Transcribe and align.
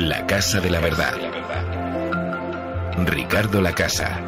La 0.00 0.26
Casa 0.26 0.60
de 0.60 0.70
la 0.70 0.80
Verdad. 0.80 1.12
Ricardo 3.04 3.60
La 3.60 3.74
Casa. 3.74 4.18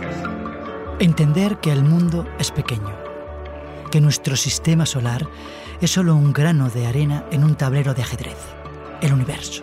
Entender 0.99 1.61
que 1.61 1.73
el 1.73 1.83
mundo 1.83 2.27
es 2.39 2.51
pequeño, 2.51 2.95
que 3.91 4.03
nuestro 4.03 4.37
sistema 4.37 4.85
solar 4.85 5.27
es 5.81 5.91
solo 5.91 6.15
un 6.15 6.35
grano 6.35 6.69
de 6.69 6.87
arena 6.87 7.25
en 7.31 7.43
un 7.43 7.55
tablero 7.55 7.95
de 7.95 8.03
ajedrez, 8.03 8.37
el 9.01 9.15
universo. 9.15 9.63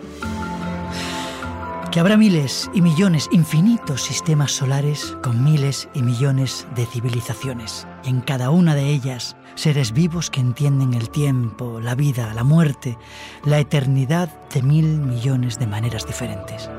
Que 1.92 2.00
habrá 2.00 2.16
miles 2.16 2.68
y 2.74 2.80
millones, 2.80 3.28
infinitos 3.30 4.02
sistemas 4.02 4.50
solares 4.50 5.16
con 5.22 5.44
miles 5.44 5.88
y 5.94 6.02
millones 6.02 6.66
de 6.74 6.86
civilizaciones, 6.86 7.86
en 8.04 8.20
cada 8.20 8.50
una 8.50 8.74
de 8.74 8.88
ellas 8.88 9.36
seres 9.54 9.92
vivos 9.92 10.30
que 10.30 10.40
entienden 10.40 10.94
el 10.94 11.10
tiempo, 11.10 11.80
la 11.80 11.94
vida, 11.94 12.32
la 12.34 12.44
muerte, 12.44 12.96
la 13.44 13.58
eternidad 13.58 14.30
de 14.48 14.62
mil 14.62 15.00
millones 15.00 15.58
de 15.58 15.66
maneras 15.66 16.06
diferentes. 16.06 16.70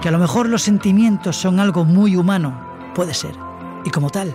Que 0.00 0.08
a 0.08 0.12
lo 0.12 0.18
mejor 0.18 0.48
los 0.48 0.62
sentimientos 0.62 1.36
son 1.36 1.60
algo 1.60 1.84
muy 1.84 2.16
humano, 2.16 2.58
puede 2.94 3.14
ser, 3.14 3.34
y 3.84 3.90
como 3.90 4.10
tal, 4.10 4.34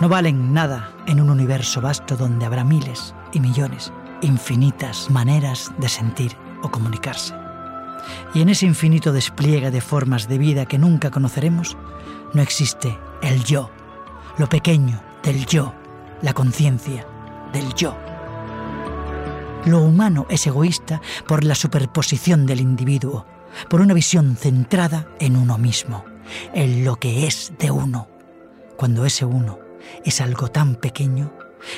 no 0.00 0.08
valen 0.08 0.52
nada 0.52 0.92
en 1.06 1.20
un 1.20 1.30
universo 1.30 1.80
vasto 1.80 2.16
donde 2.16 2.44
habrá 2.44 2.64
miles 2.64 3.14
y 3.32 3.40
millones, 3.40 3.92
infinitas 4.20 5.10
maneras 5.10 5.72
de 5.78 5.88
sentir 5.88 6.36
o 6.62 6.70
comunicarse. 6.70 7.34
Y 8.34 8.42
en 8.42 8.50
ese 8.50 8.66
infinito 8.66 9.12
despliegue 9.12 9.70
de 9.70 9.80
formas 9.80 10.28
de 10.28 10.38
vida 10.38 10.66
que 10.66 10.78
nunca 10.78 11.10
conoceremos, 11.10 11.76
no 12.34 12.42
existe 12.42 12.98
el 13.22 13.42
yo, 13.44 13.70
lo 14.38 14.48
pequeño 14.48 15.02
del 15.22 15.46
yo, 15.46 15.72
la 16.22 16.34
conciencia 16.34 17.06
del 17.52 17.72
yo. 17.74 17.96
Lo 19.64 19.80
humano 19.80 20.26
es 20.28 20.46
egoísta 20.46 21.00
por 21.26 21.42
la 21.42 21.54
superposición 21.54 22.46
del 22.46 22.60
individuo, 22.60 23.26
por 23.68 23.80
una 23.80 23.94
visión 23.94 24.36
centrada 24.36 25.08
en 25.18 25.36
uno 25.36 25.58
mismo, 25.58 26.04
en 26.52 26.84
lo 26.84 26.96
que 26.96 27.26
es 27.26 27.52
de 27.58 27.70
uno, 27.70 28.08
cuando 28.76 29.06
ese 29.06 29.24
uno 29.24 29.58
es 30.04 30.20
algo 30.20 30.48
tan 30.48 30.76
pequeño 30.76 31.32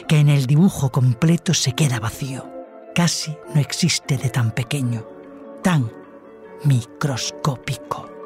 que 0.06 0.18
en 0.18 0.28
el 0.28 0.46
dibujo 0.46 0.90
completo 0.90 1.54
se 1.54 1.72
queda 1.72 2.00
vacío. 2.00 2.46
Casi 2.94 3.36
no 3.54 3.60
existe 3.60 4.18
de 4.18 4.28
tan 4.28 4.50
pequeño, 4.50 5.06
tan 5.62 5.90
microscópico. 6.64 8.17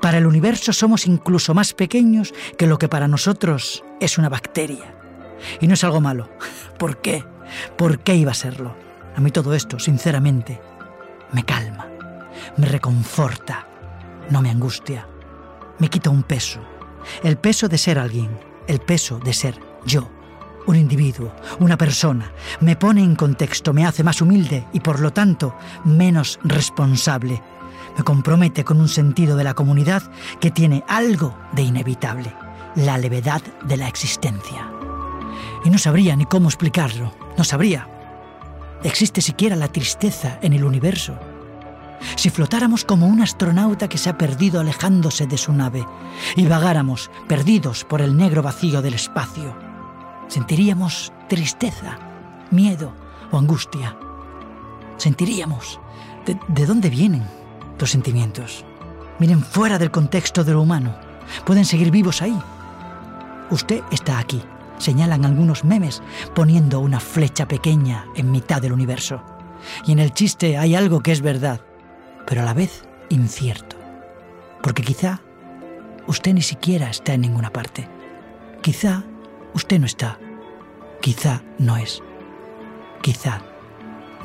Para 0.00 0.18
el 0.18 0.26
universo 0.26 0.72
somos 0.72 1.06
incluso 1.06 1.54
más 1.54 1.72
pequeños 1.72 2.32
que 2.56 2.66
lo 2.66 2.78
que 2.78 2.88
para 2.88 3.08
nosotros 3.08 3.84
es 4.00 4.18
una 4.18 4.28
bacteria. 4.28 4.94
Y 5.60 5.66
no 5.66 5.74
es 5.74 5.84
algo 5.84 6.00
malo. 6.00 6.30
¿Por 6.78 7.00
qué? 7.00 7.24
¿Por 7.76 8.00
qué 8.00 8.16
iba 8.16 8.32
a 8.32 8.34
serlo? 8.34 8.74
A 9.14 9.20
mí 9.20 9.30
todo 9.30 9.54
esto, 9.54 9.78
sinceramente, 9.78 10.60
me 11.32 11.44
calma, 11.44 11.88
me 12.56 12.66
reconforta, 12.66 13.66
no 14.30 14.42
me 14.42 14.50
angustia, 14.50 15.06
me 15.78 15.88
quita 15.88 16.10
un 16.10 16.22
peso. 16.22 16.60
El 17.22 17.36
peso 17.36 17.68
de 17.68 17.78
ser 17.78 17.98
alguien, 17.98 18.38
el 18.66 18.80
peso 18.80 19.18
de 19.18 19.32
ser 19.32 19.58
yo, 19.86 20.10
un 20.66 20.76
individuo, 20.76 21.32
una 21.60 21.78
persona, 21.78 22.32
me 22.60 22.76
pone 22.76 23.02
en 23.02 23.14
contexto, 23.14 23.72
me 23.72 23.86
hace 23.86 24.02
más 24.02 24.20
humilde 24.20 24.66
y 24.72 24.80
por 24.80 25.00
lo 25.00 25.12
tanto 25.12 25.56
menos 25.84 26.38
responsable. 26.42 27.42
Me 27.96 28.04
compromete 28.04 28.64
con 28.64 28.78
un 28.78 28.88
sentido 28.88 29.36
de 29.36 29.44
la 29.44 29.54
comunidad 29.54 30.02
que 30.38 30.50
tiene 30.50 30.84
algo 30.86 31.34
de 31.52 31.62
inevitable, 31.62 32.32
la 32.74 32.98
levedad 32.98 33.42
de 33.64 33.76
la 33.78 33.88
existencia. 33.88 34.70
Y 35.64 35.70
no 35.70 35.78
sabría 35.78 36.14
ni 36.14 36.26
cómo 36.26 36.48
explicarlo, 36.48 37.12
no 37.38 37.44
sabría. 37.44 37.88
¿Existe 38.82 39.22
siquiera 39.22 39.56
la 39.56 39.68
tristeza 39.68 40.38
en 40.42 40.52
el 40.52 40.64
universo? 40.64 41.18
Si 42.16 42.28
flotáramos 42.28 42.84
como 42.84 43.06
un 43.06 43.22
astronauta 43.22 43.88
que 43.88 43.96
se 43.96 44.10
ha 44.10 44.18
perdido 44.18 44.60
alejándose 44.60 45.26
de 45.26 45.38
su 45.38 45.54
nave 45.54 45.86
y 46.36 46.46
vagáramos 46.46 47.10
perdidos 47.26 47.84
por 47.84 48.02
el 48.02 48.14
negro 48.14 48.42
vacío 48.42 48.82
del 48.82 48.94
espacio, 48.94 49.56
sentiríamos 50.28 51.14
tristeza, 51.30 51.98
miedo 52.50 52.92
o 53.32 53.38
angustia. 53.38 53.96
Sentiríamos 54.98 55.80
de, 56.26 56.38
de 56.48 56.66
dónde 56.66 56.90
vienen 56.90 57.24
los 57.78 57.90
sentimientos. 57.90 58.64
Miren 59.18 59.42
fuera 59.42 59.78
del 59.78 59.90
contexto 59.90 60.44
de 60.44 60.52
lo 60.52 60.62
humano. 60.62 60.94
Pueden 61.44 61.64
seguir 61.64 61.90
vivos 61.90 62.22
ahí. 62.22 62.38
Usted 63.50 63.82
está 63.90 64.18
aquí, 64.18 64.42
señalan 64.78 65.24
algunos 65.24 65.64
memes 65.64 66.02
poniendo 66.34 66.80
una 66.80 67.00
flecha 67.00 67.46
pequeña 67.46 68.06
en 68.14 68.30
mitad 68.30 68.60
del 68.60 68.72
universo. 68.72 69.22
Y 69.86 69.92
en 69.92 69.98
el 69.98 70.12
chiste 70.12 70.58
hay 70.58 70.74
algo 70.74 71.00
que 71.00 71.12
es 71.12 71.20
verdad, 71.22 71.60
pero 72.26 72.42
a 72.42 72.44
la 72.44 72.54
vez 72.54 72.84
incierto. 73.08 73.76
Porque 74.62 74.82
quizá 74.82 75.20
usted 76.06 76.34
ni 76.34 76.42
siquiera 76.42 76.90
está 76.90 77.14
en 77.14 77.22
ninguna 77.22 77.52
parte. 77.52 77.88
Quizá 78.62 79.04
usted 79.54 79.78
no 79.78 79.86
está. 79.86 80.18
Quizá 81.00 81.42
no 81.58 81.76
es. 81.76 82.02
Quizá 83.02 83.40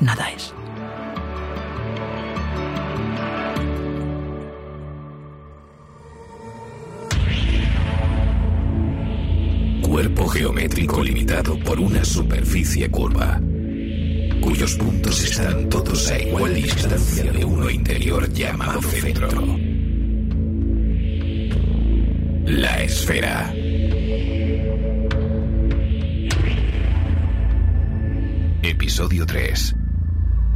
nada 0.00 0.30
es. 0.30 0.52
Cuerpo 10.02 10.26
geométrico 10.26 11.00
limitado 11.00 11.56
por 11.60 11.78
una 11.78 12.04
superficie 12.04 12.90
curva, 12.90 13.40
cuyos 14.40 14.74
puntos 14.74 15.22
están 15.22 15.68
todos 15.68 16.10
a 16.10 16.18
igual 16.18 16.52
distancia 16.56 17.30
de 17.30 17.44
uno 17.44 17.70
interior 17.70 18.28
llamado 18.32 18.82
centro. 18.82 19.28
La 22.46 22.82
esfera. 22.82 23.54
Episodio 28.60 29.24
3. 29.24 29.76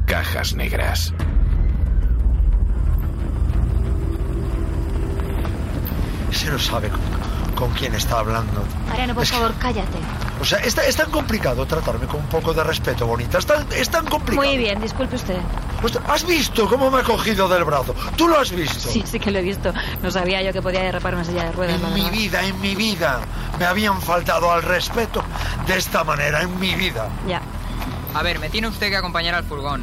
Cajas 0.06 0.56
negras. 0.56 1.14
Se 6.32 6.50
no 6.50 6.58
sabe 6.58 6.90
con, 7.56 7.70
quién 7.72 7.94
está 7.94 8.20
hablando. 8.20 8.62
Mariano, 8.88 9.14
por 9.14 9.24
Es 9.24 9.30
que- 9.30 9.36
favor, 9.36 9.54
cállate. 9.58 9.98
O 10.40 10.44
sea, 10.44 10.58
es, 10.58 10.76
es 10.78 10.94
tan 10.96 11.10
complicado 11.10 11.66
tratarme 11.66 12.06
con 12.06 12.20
un 12.20 12.26
poco 12.26 12.52
de 12.54 12.62
respeto, 12.62 13.06
bonita. 13.06 13.38
Es 13.38 13.46
tan, 13.46 13.66
es 13.72 13.88
tan 13.90 14.06
complicado. 14.06 14.46
Muy 14.46 14.56
bien, 14.58 14.80
disculpe 14.80 15.16
usted. 15.16 15.38
Pues, 15.80 15.98
¿Has 16.08 16.24
visto 16.26 16.68
cómo 16.68 16.90
me 16.90 17.00
ha 17.00 17.02
cogido 17.02 17.48
del 17.48 17.64
brazo? 17.64 17.94
¿Tú 18.16 18.28
lo 18.28 18.38
has 18.38 18.50
visto? 18.52 18.88
Sí, 18.88 19.02
sí 19.06 19.18
que 19.18 19.30
lo 19.30 19.38
he 19.38 19.42
visto. 19.42 19.72
No 20.02 20.10
sabía 20.10 20.42
yo 20.42 20.52
que 20.52 20.60
podía 20.62 20.82
derrapar 20.82 21.14
una 21.14 21.24
silla 21.24 21.44
de 21.44 21.52
ruedas, 21.52 21.80
En 21.80 21.94
mi 21.94 22.08
vida, 22.10 22.42
en 22.46 22.60
mi 22.60 22.74
vida, 22.76 23.20
me 23.58 23.64
habían 23.64 24.00
faltado 24.00 24.52
al 24.52 24.62
respeto 24.62 25.22
de 25.66 25.76
esta 25.78 26.04
manera, 26.04 26.42
en 26.42 26.58
mi 26.60 26.74
vida. 26.74 27.08
Ya. 27.26 27.40
A 28.14 28.22
ver, 28.22 28.38
me 28.38 28.48
tiene 28.50 28.68
usted 28.68 28.88
que 28.90 28.96
acompañar 28.96 29.34
al 29.34 29.44
furgón. 29.44 29.82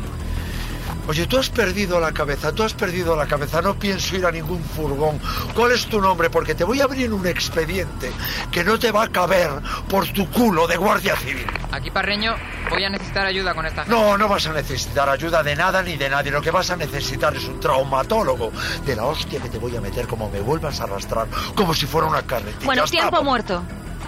Oye, 1.07 1.27
tú 1.27 1.37
has 1.37 1.49
perdido 1.49 1.99
la 1.99 2.13
cabeza, 2.13 2.53
tú 2.53 2.63
has 2.63 2.73
perdido 2.73 3.15
la 3.15 3.25
cabeza, 3.27 3.61
no 3.61 3.75
pienso 3.75 4.15
ir 4.15 4.25
a 4.25 4.31
ningún 4.31 4.63
furgón. 4.63 5.19
¿Cuál 5.53 5.73
es 5.73 5.85
tu 5.87 5.99
nombre? 5.99 6.29
Porque 6.29 6.55
te 6.55 6.63
voy 6.63 6.79
a 6.79 6.85
abrir 6.85 7.11
un 7.11 7.27
expediente 7.27 8.09
que 8.51 8.63
no 8.63 8.79
te 8.79 8.89
va 8.91 9.03
a 9.03 9.07
caber 9.09 9.49
por 9.89 10.07
tu 10.13 10.29
culo 10.29 10.65
de 10.65 10.77
guardia 10.77 11.15
civil. 11.17 11.45
Aquí, 11.71 11.91
Parreño, 11.91 12.35
voy 12.69 12.85
a 12.85 12.89
necesitar 12.89 13.25
ayuda 13.25 13.53
con 13.53 13.65
esta 13.65 13.83
gente. 13.83 13.93
No, 13.99 14.17
no 14.17 14.29
vas 14.29 14.47
a 14.47 14.53
necesitar 14.53 15.09
ayuda 15.09 15.43
de 15.43 15.55
nada 15.57 15.81
ni 15.83 15.97
de 15.97 16.09
nadie. 16.09 16.31
Lo 16.31 16.41
que 16.41 16.51
vas 16.51 16.69
a 16.71 16.77
necesitar 16.77 17.35
es 17.35 17.43
un 17.45 17.59
traumatólogo 17.59 18.51
de 18.85 18.95
la 18.95 19.03
hostia 19.05 19.41
que 19.41 19.49
te 19.49 19.57
voy 19.57 19.75
a 19.75 19.81
meter 19.81 20.07
como 20.07 20.29
me 20.29 20.39
vuelvas 20.39 20.79
a 20.79 20.85
arrastrar, 20.85 21.27
como 21.53 21.73
si 21.73 21.85
fuera 21.85 22.07
una 22.07 22.21
carretilla. 22.21 22.65
Bueno, 22.65 22.85
tiempo 22.85 23.21
muerto. 23.23 23.61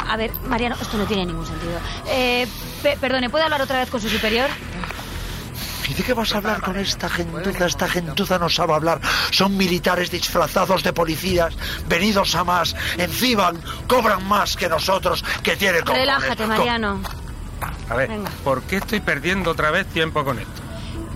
A 0.08 0.18
ver, 0.18 0.30
Mariano, 0.48 0.76
esto 0.82 0.98
no 0.98 1.06
tiene 1.06 1.26
ningún 1.26 1.46
sentido. 1.46 1.80
Eh, 2.10 2.46
pe- 2.84 2.98
perdone, 3.00 3.30
¿puede 3.30 3.46
hablar 3.46 3.62
otra 3.62 3.80
vez 3.80 3.90
con 3.90 4.00
su 4.02 4.10
superior? 4.10 4.50
¿Y 5.96 6.00
de 6.00 6.04
qué 6.04 6.14
vas 6.14 6.34
a 6.34 6.38
hablar 6.38 6.62
con 6.62 6.76
esta 6.78 7.08
gentuza? 7.10 7.66
Esta 7.66 7.88
gentuza 7.88 8.38
no 8.38 8.50
sabe 8.50 8.74
hablar. 8.74 9.00
Son 9.32 9.56
militares 9.56 10.12
disfrazados 10.12 10.84
de 10.84 10.92
policías, 10.92 11.56
venidos 11.88 12.36
a 12.36 12.44
más, 12.44 12.76
enciban, 12.98 13.62
cobran 13.88 14.28
más 14.28 14.58
que 14.58 14.68
nosotros, 14.68 15.24
que 15.42 15.56
tienen 15.56 15.82
cojones. 15.82 16.02
Relájate, 16.02 16.46
Mariano. 16.48 17.02
A 17.90 17.96
ver, 17.96 18.10
Venga. 18.10 18.30
¿por 18.44 18.64
qué 18.64 18.78
estoy 18.78 19.00
perdiendo 19.00 19.52
otra 19.52 19.72
vez 19.72 19.88
tiempo 19.88 20.24
con 20.26 20.40
esto? 20.40 20.62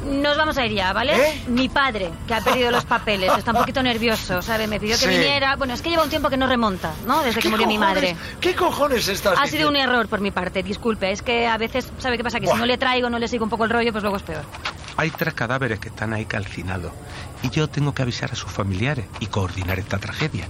Nos 0.06 0.38
vamos 0.38 0.58
a 0.58 0.66
ir 0.66 0.72
ya, 0.74 0.94
¿vale? 0.94 1.14
¿Eh? 1.14 1.44
Mi 1.48 1.68
padre, 1.68 2.10
que 2.26 2.34
ha 2.34 2.40
perdido 2.42 2.72
los 2.72 2.86
papeles, 2.86 3.32
está 3.38 3.52
un 3.52 3.58
poquito 3.60 3.84
nervioso, 3.84 4.42
¿sabe? 4.42 4.66
Me 4.66 4.80
pidió 4.80 4.96
que 4.96 5.02
Sí. 5.04 5.10
viniera. 5.10 5.58
Bueno, 5.58 5.74
es 5.74 5.82
que 5.82 5.90
lleva 5.90 6.04
un 6.04 6.10
tiempo 6.10 6.30
que 6.30 6.38
no 6.38 6.48
remonta, 6.48 6.94
¿no? 7.06 7.22
Desde 7.22 7.36
que 7.42 7.42
¿Qué 7.42 7.50
murió 7.50 7.68
mi 7.68 7.78
madre. 7.78 8.16
¿Qué 8.40 8.56
cojones 8.56 9.08
estás 9.10 9.38
Ha 9.38 9.46
sido 9.48 9.68
un 9.68 9.76
error 9.76 10.08
por 10.08 10.22
mi 10.22 10.32
parte, 10.32 10.64
disculpe. 10.64 11.12
Es 11.12 11.22
que 11.22 11.48
a 11.48 11.58
veces, 11.58 11.92
¿sabe 12.00 12.18
qué 12.18 12.24
pasa? 12.24 12.40
Que 12.40 12.46
Buah. 12.46 12.56
si 12.56 12.60
no 12.62 12.66
le 12.66 12.78
traigo, 12.78 13.10
no 13.10 13.20
le 13.20 13.28
sigo 13.28 13.44
un 13.44 13.50
poco 13.50 13.66
el 13.66 13.72
rollo, 13.72 13.92
pues 13.92 14.02
luego 14.02 14.16
es 14.18 14.24
peor. 14.24 14.44
Hay 15.00 15.12
tres 15.12 15.34
cadáveres 15.34 15.80
que 15.80 15.88
están 15.88 16.12
ahí 16.12 16.26
calcinados 16.26 16.92
y 17.42 17.50
yo 17.52 17.70
tengo 17.70 17.94
que 17.94 18.02
avisar 18.02 18.34
a 18.34 18.36
sus 18.36 18.52
familiares 18.52 19.06
y 19.22 19.28
coordinar 19.28 19.80
esta 19.80 19.98
tragedia. 19.98 20.46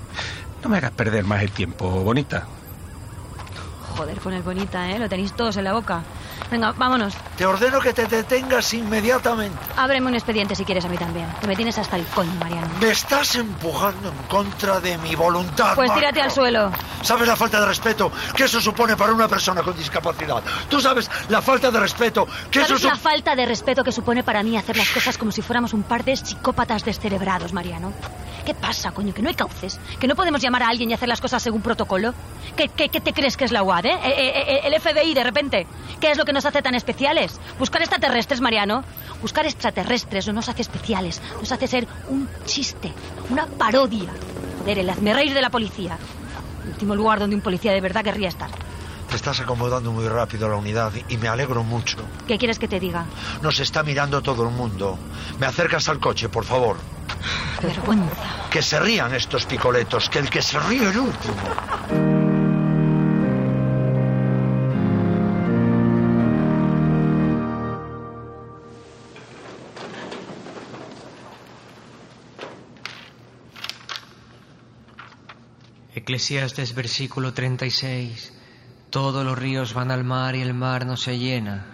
No 0.64 0.70
me 0.70 0.78
hagas 0.78 0.90
perder 0.90 1.24
más 1.24 1.44
el 1.44 1.52
tiempo, 1.52 1.88
bonita. 1.88 2.48
Joder, 4.00 4.18
con 4.22 4.32
el 4.32 4.42
bonita, 4.44 4.90
¿eh? 4.90 4.98
Lo 4.98 5.10
tenéis 5.10 5.34
todos 5.34 5.58
en 5.58 5.66
la 5.66 5.74
boca. 5.74 6.02
Venga, 6.50 6.72
vámonos. 6.72 7.14
Te 7.36 7.46
ordeno 7.46 7.82
que 7.82 7.92
te 7.92 8.06
detengas 8.06 8.74
inmediatamente. 8.74 9.58
Ábreme 9.76 10.08
un 10.08 10.16
expediente 10.16 10.56
si 10.56 10.64
quieres 10.64 10.86
a 10.86 10.88
mí 10.88 10.98
también. 10.98 11.28
Que 11.42 11.48
me 11.48 11.56
tienes 11.58 11.78
hasta 11.78 11.98
el 11.98 12.06
coño, 12.06 12.32
Mariano. 12.40 12.70
Me 12.80 12.92
estás 12.92 13.36
empujando 13.36 14.08
en 14.08 14.18
contra 14.30 14.80
de 14.80 14.98
mi 15.00 15.16
voluntad. 15.16 15.76
Pues 15.76 15.90
Marco. 15.90 16.00
tírate 16.00 16.22
al 16.22 16.32
suelo. 16.32 16.72
¿Sabes 17.02 17.28
la 17.28 17.36
falta 17.36 17.60
de 17.60 17.66
respeto 17.66 18.10
que 18.34 18.46
eso 18.46 18.62
supone 18.62 18.96
para 18.96 19.12
una 19.12 19.28
persona 19.28 19.64
con 19.64 19.76
discapacidad? 19.76 20.42
¿Tú 20.70 20.80
sabes 20.80 21.12
la 21.28 21.42
falta 21.42 21.70
de 21.70 21.80
respeto 21.82 22.26
que 22.50 22.60
eso 22.60 22.70
¿Sabes 22.70 22.84
la 22.86 22.96
supone... 22.96 23.14
falta 23.16 23.36
de 23.36 23.46
respeto 23.46 23.84
que 23.84 23.92
supone 23.92 24.24
para 24.24 24.42
mí 24.44 24.56
hacer 24.56 24.78
las 24.78 24.90
cosas 24.92 25.18
como 25.18 25.34
si 25.34 25.42
fuéramos 25.42 25.74
un 25.74 25.84
par 25.84 26.06
de 26.06 26.16
psicópatas 26.16 26.86
descerebrados, 26.86 27.52
Mariano? 27.52 27.92
¿Qué 28.50 28.56
pasa, 28.56 28.90
coño? 28.90 29.14
¿Que 29.14 29.22
no 29.22 29.30
hay 29.30 29.36
cauces? 29.36 29.80
¿Que 30.00 30.08
no 30.08 30.16
podemos 30.16 30.42
llamar 30.42 30.64
a 30.64 30.70
alguien 30.70 30.90
y 30.90 30.94
hacer 30.96 31.08
las 31.08 31.22
cosas 31.22 31.44
según 31.44 31.62
protocolo? 31.62 32.16
¿Qué, 32.56 32.68
qué, 32.68 32.90
qué 32.90 33.00
te 33.00 33.14
crees 33.14 33.38
que 33.38 33.46
es 33.46 33.52
la 33.52 33.62
UAD, 33.62 33.86
eh? 33.86 33.90
Eh, 33.92 34.14
eh, 34.18 34.44
eh, 34.48 34.60
¿El 34.64 34.82
FBI, 34.82 35.14
de 35.14 35.24
repente? 35.24 35.68
¿Qué 36.02 36.10
es 36.10 36.18
lo 36.18 36.26
que 36.26 36.34
nos 36.34 36.48
hace 36.48 36.64
tan 36.64 36.74
especiales? 36.74 37.40
¿Buscar 37.60 37.84
extraterrestres, 37.84 38.42
Mariano? 38.42 38.84
Buscar 39.22 39.46
extraterrestres 39.46 40.26
no 40.26 40.34
nos 40.34 40.50
hace 40.50 40.64
especiales. 40.64 41.22
Nos 41.40 41.52
hace 41.52 41.68
ser 41.68 41.88
un 42.08 42.28
chiste, 42.48 42.92
una 43.30 43.46
parodia. 43.46 44.10
Joder, 44.62 44.80
el 44.80 44.90
hazme 44.90 45.14
reír 45.14 45.36
de 45.36 45.42
la 45.44 45.52
policía. 45.52 46.00
El 46.64 46.72
último 46.72 46.96
lugar 46.96 47.20
donde 47.20 47.36
un 47.36 47.44
policía 47.44 47.72
de 47.72 47.82
verdad 47.82 48.04
querría 48.04 48.30
estar. 48.30 48.50
Te 49.10 49.16
estás 49.16 49.40
acomodando 49.40 49.92
muy 49.92 50.08
rápido 50.08 50.46
a 50.46 50.50
la 50.50 50.56
unidad 50.56 50.92
y 51.08 51.18
me 51.18 51.28
alegro 51.28 51.64
mucho. 51.64 51.98
¿Qué 52.28 52.38
quieres 52.38 52.60
que 52.60 52.68
te 52.68 52.80
diga? 52.80 53.06
Nos 53.42 53.60
está 53.60 53.82
mirando 53.82 54.22
todo 54.22 54.44
el 54.44 54.54
mundo. 54.54 55.00
Me 55.40 55.48
acercas 55.48 55.90
al 55.90 56.00
coche, 56.00 56.30
por 56.30 56.46
favor. 56.46 56.78
Qué 57.60 57.68
vergüenza. 57.68 58.50
Que 58.52 58.62
se 58.62 58.80
rían 58.80 59.16
estos 59.16 59.46
picoletos, 59.48 60.10
que 60.10 60.20
el 60.20 60.30
que 60.30 60.44
se 60.44 60.60
ríe 60.60 60.90
el 60.90 61.00
último. 61.00 61.36
Eclesiastes 75.96 76.76
versículo 76.76 77.34
36. 77.34 78.39
Todos 78.90 79.24
los 79.24 79.38
ríos 79.38 79.74
van 79.74 79.92
al 79.92 80.04
mar 80.04 80.36
y 80.36 80.42
el 80.42 80.54
mar 80.54 80.86
no 80.86 80.98
se 80.98 81.20
llena. 81.20 81.66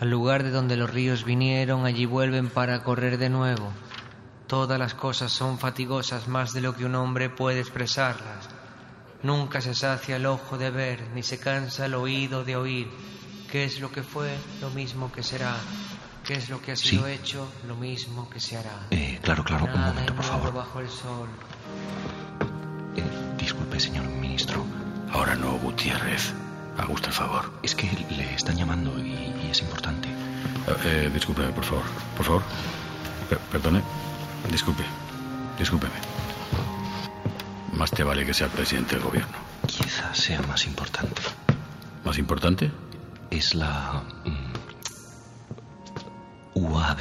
Al 0.00 0.10
lugar 0.10 0.42
de 0.42 0.50
donde 0.50 0.76
los 0.76 0.90
ríos 0.90 1.24
vinieron, 1.24 1.86
allí 1.86 2.04
vuelven 2.04 2.48
para 2.50 2.82
correr 2.82 3.16
de 3.18 3.30
nuevo. 3.30 3.72
Todas 4.48 4.78
las 4.78 4.94
cosas 4.94 5.32
son 5.32 5.58
fatigosas 5.58 6.26
más 6.28 6.52
de 6.52 6.60
lo 6.60 6.74
que 6.74 6.84
un 6.84 6.94
hombre 6.96 7.30
puede 7.30 7.60
expresarlas. 7.60 8.48
Nunca 9.22 9.60
se 9.60 9.74
sacia 9.74 10.16
el 10.16 10.26
ojo 10.26 10.58
de 10.58 10.70
ver, 10.70 11.08
ni 11.14 11.22
se 11.22 11.38
cansa 11.38 11.86
el 11.86 11.94
oído 11.94 12.44
de 12.44 12.56
oír. 12.56 12.90
¿Qué 13.50 13.64
es 13.64 13.80
lo 13.80 13.90
que 13.90 14.02
fue? 14.02 14.34
Lo 14.60 14.70
mismo 14.70 15.10
que 15.12 15.22
será. 15.22 15.54
¿Qué 16.24 16.34
es 16.34 16.50
lo 16.50 16.60
que 16.60 16.72
ha 16.72 16.76
sido 16.76 17.06
Sí. 17.06 17.12
hecho? 17.12 17.48
Lo 17.68 17.76
mismo 17.76 18.28
que 18.28 18.40
se 18.40 18.56
hará. 18.56 18.86
Eh, 18.90 19.18
claro, 19.22 19.44
claro, 19.44 19.66
un 19.66 19.80
momento, 19.80 20.14
por 20.14 20.24
favor. 20.24 20.52
bajo 20.52 20.80
el 20.80 20.88
sol. 20.88 21.28
Eh, 22.96 23.02
disculpe, 23.38 23.78
señor 23.78 24.06
ministro. 24.06 24.64
Ahora 25.12 25.36
no, 25.36 25.52
Gutiérrez. 25.58 26.34
Usted 26.88 27.08
el 27.08 27.14
favor. 27.14 27.52
Es 27.62 27.74
que 27.74 27.90
le 28.10 28.34
están 28.34 28.56
llamando 28.56 28.98
y, 28.98 29.12
y 29.44 29.48
es 29.50 29.60
importante. 29.62 30.08
Eh, 30.08 30.76
eh, 30.84 31.10
discúlpeme, 31.12 31.52
por 31.52 31.64
favor. 31.64 31.84
Por 32.16 32.26
favor. 32.26 32.42
Per- 33.28 33.38
perdone. 33.38 33.82
Disculpe. 34.50 34.84
Discúlpeme. 35.58 35.94
Más 37.72 37.90
te 37.90 38.04
vale 38.04 38.24
que 38.26 38.34
sea 38.34 38.46
el 38.46 38.52
presidente 38.52 38.96
del 38.96 39.04
gobierno. 39.04 39.36
Quizás 39.66 40.16
sea 40.18 40.40
más 40.42 40.66
importante. 40.66 41.22
¿Más 42.04 42.18
importante? 42.18 42.70
Es 43.30 43.54
la... 43.54 44.02
mm, 44.24 44.52
UAD. 46.54 46.98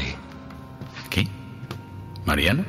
¿Qué? 1.10 1.28
¿Mariano? 2.26 2.64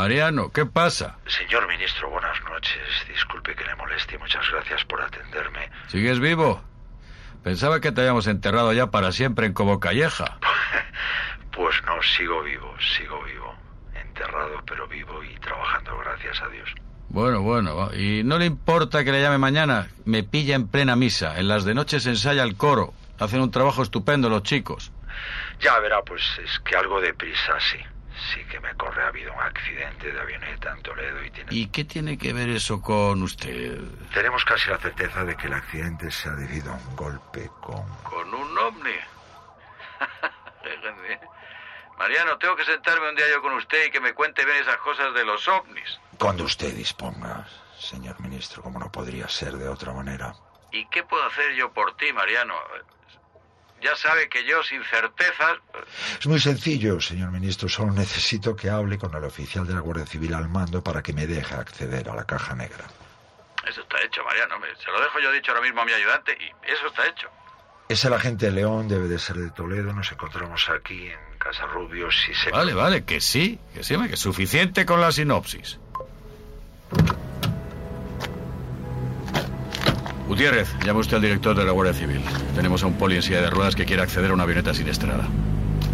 Mariano, 0.00 0.50
¿qué 0.50 0.64
pasa? 0.64 1.18
Señor 1.26 1.68
ministro, 1.68 2.08
buenas 2.08 2.42
noches. 2.44 2.80
Disculpe 3.06 3.54
que 3.54 3.64
le 3.64 3.74
moleste. 3.74 4.16
Muchas 4.16 4.50
gracias 4.50 4.82
por 4.86 5.02
atenderme. 5.02 5.70
¿Sigues 5.88 6.18
vivo? 6.20 6.62
Pensaba 7.44 7.80
que 7.80 7.92
te 7.92 8.00
habíamos 8.00 8.26
enterrado 8.26 8.72
ya 8.72 8.86
para 8.86 9.12
siempre 9.12 9.44
en 9.44 9.52
Cobo 9.52 9.78
Calleja. 9.78 10.38
Pues 11.52 11.76
no, 11.84 12.00
sigo 12.00 12.42
vivo, 12.42 12.74
sigo 12.96 13.22
vivo. 13.24 13.54
Enterrado, 13.92 14.62
pero 14.66 14.88
vivo 14.88 15.22
y 15.22 15.38
trabajando, 15.40 15.98
gracias 15.98 16.40
a 16.40 16.48
Dios. 16.48 16.70
Bueno, 17.10 17.42
bueno. 17.42 17.90
¿y 17.94 18.22
no 18.24 18.38
le 18.38 18.46
importa 18.46 19.04
que 19.04 19.12
le 19.12 19.20
llame 19.20 19.36
mañana? 19.36 19.88
Me 20.06 20.22
pilla 20.22 20.54
en 20.54 20.68
plena 20.68 20.96
misa. 20.96 21.38
En 21.38 21.48
las 21.48 21.64
de 21.64 21.74
noche 21.74 22.00
se 22.00 22.08
ensaya 22.08 22.44
el 22.44 22.56
coro. 22.56 22.94
Hacen 23.18 23.42
un 23.42 23.50
trabajo 23.50 23.82
estupendo 23.82 24.30
los 24.30 24.44
chicos. 24.44 24.92
Ya 25.60 25.78
verá, 25.80 26.00
pues 26.02 26.22
es 26.42 26.58
que 26.60 26.74
algo 26.76 27.02
de 27.02 27.12
prisa 27.12 27.58
sí. 27.60 27.78
Sí 28.32 28.44
que 28.44 28.60
me 28.60 28.74
corre. 28.74 29.02
Ha 29.02 29.08
habido 29.08 29.32
un 29.32 29.40
accidente 29.40 30.12
de 30.12 30.20
avioneta 30.20 30.72
en 30.72 30.82
Toledo 30.82 31.24
y 31.24 31.30
tiene... 31.30 31.54
¿Y 31.54 31.66
qué 31.68 31.84
tiene 31.84 32.18
que 32.18 32.32
ver 32.32 32.48
eso 32.50 32.80
con 32.80 33.22
usted? 33.22 33.78
Tenemos 34.12 34.44
casi 34.44 34.68
la 34.70 34.78
certeza 34.78 35.24
de 35.24 35.36
que 35.36 35.46
el 35.46 35.54
accidente 35.54 36.10
se 36.10 36.28
ha 36.28 36.32
debido 36.32 36.72
a 36.72 36.74
un 36.74 36.96
golpe 36.96 37.50
con... 37.60 37.86
Con 38.02 38.34
un 38.34 38.58
ovni. 38.58 38.90
Mariano, 41.98 42.38
tengo 42.38 42.56
que 42.56 42.64
sentarme 42.64 43.10
un 43.10 43.14
día 43.14 43.26
yo 43.30 43.42
con 43.42 43.52
usted 43.54 43.86
y 43.86 43.90
que 43.90 44.00
me 44.00 44.14
cuente 44.14 44.44
bien 44.44 44.56
esas 44.56 44.78
cosas 44.78 45.12
de 45.12 45.24
los 45.24 45.46
ovnis. 45.48 46.00
Cuando 46.18 46.44
usted 46.44 46.74
disponga, 46.74 47.46
señor 47.78 48.18
ministro, 48.20 48.62
como 48.62 48.78
no 48.78 48.90
podría 48.90 49.28
ser 49.28 49.52
de 49.56 49.68
otra 49.68 49.92
manera. 49.92 50.34
¿Y 50.72 50.86
qué 50.86 51.02
puedo 51.02 51.24
hacer 51.26 51.54
yo 51.54 51.72
por 51.72 51.96
ti, 51.96 52.12
Mariano? 52.12 52.54
Ya 53.82 53.96
sabe 53.96 54.28
que 54.28 54.44
yo, 54.44 54.62
sin 54.62 54.82
certezas... 54.84 55.58
Es 56.20 56.26
muy 56.26 56.38
sencillo, 56.38 57.00
señor 57.00 57.30
ministro. 57.30 57.68
Solo 57.68 57.92
necesito 57.92 58.54
que 58.54 58.68
hable 58.68 58.98
con 58.98 59.14
el 59.14 59.24
oficial 59.24 59.66
de 59.66 59.72
la 59.74 59.80
Guardia 59.80 60.04
Civil 60.06 60.34
al 60.34 60.48
mando 60.48 60.82
para 60.82 61.02
que 61.02 61.12
me 61.14 61.26
deje 61.26 61.54
acceder 61.54 62.08
a 62.10 62.14
la 62.14 62.24
caja 62.24 62.54
negra. 62.54 62.84
Eso 63.66 63.80
está 63.82 64.02
hecho, 64.02 64.22
Mariano. 64.24 64.58
Me- 64.58 64.74
Se 64.76 64.90
lo 64.90 65.00
dejo 65.00 65.18
yo 65.20 65.32
dicho 65.32 65.52
ahora 65.52 65.62
mismo 65.62 65.80
a 65.80 65.84
mi 65.86 65.92
ayudante 65.92 66.36
y 66.38 66.70
eso 66.70 66.86
está 66.88 67.06
hecho. 67.06 67.28
Es 67.88 68.04
el 68.04 68.12
agente 68.12 68.50
León, 68.50 68.86
debe 68.86 69.08
de 69.08 69.18
ser 69.18 69.36
de 69.36 69.50
Toledo. 69.50 69.92
Nos 69.92 70.12
encontramos 70.12 70.68
aquí 70.68 71.08
en 71.08 71.38
Casa 71.38 71.66
Rubios 71.66 72.14
y 72.30 72.34
se... 72.34 72.50
Vale, 72.50 72.72
vale, 72.74 73.04
que 73.04 73.20
sí, 73.20 73.58
que 73.74 73.82
sí, 73.82 73.96
que 73.96 74.14
es 74.14 74.20
suficiente 74.20 74.86
con 74.86 75.00
la 75.00 75.10
sinopsis. 75.10 75.78
Gutiérrez, 80.30 80.72
llame 80.86 81.00
usted 81.00 81.16
al 81.16 81.22
director 81.22 81.56
de 81.56 81.64
la 81.64 81.72
Guardia 81.72 81.92
Civil. 81.92 82.20
Tenemos 82.54 82.84
a 82.84 82.86
un 82.86 82.94
poli 82.94 83.16
en 83.16 83.22
silla 83.22 83.40
de 83.40 83.50
ruedas 83.50 83.74
que 83.74 83.84
quiere 83.84 84.00
acceder 84.00 84.30
a 84.30 84.34
una 84.34 84.44
avioneta 84.44 84.72
sin 84.72 84.86
estrada. 84.86 85.26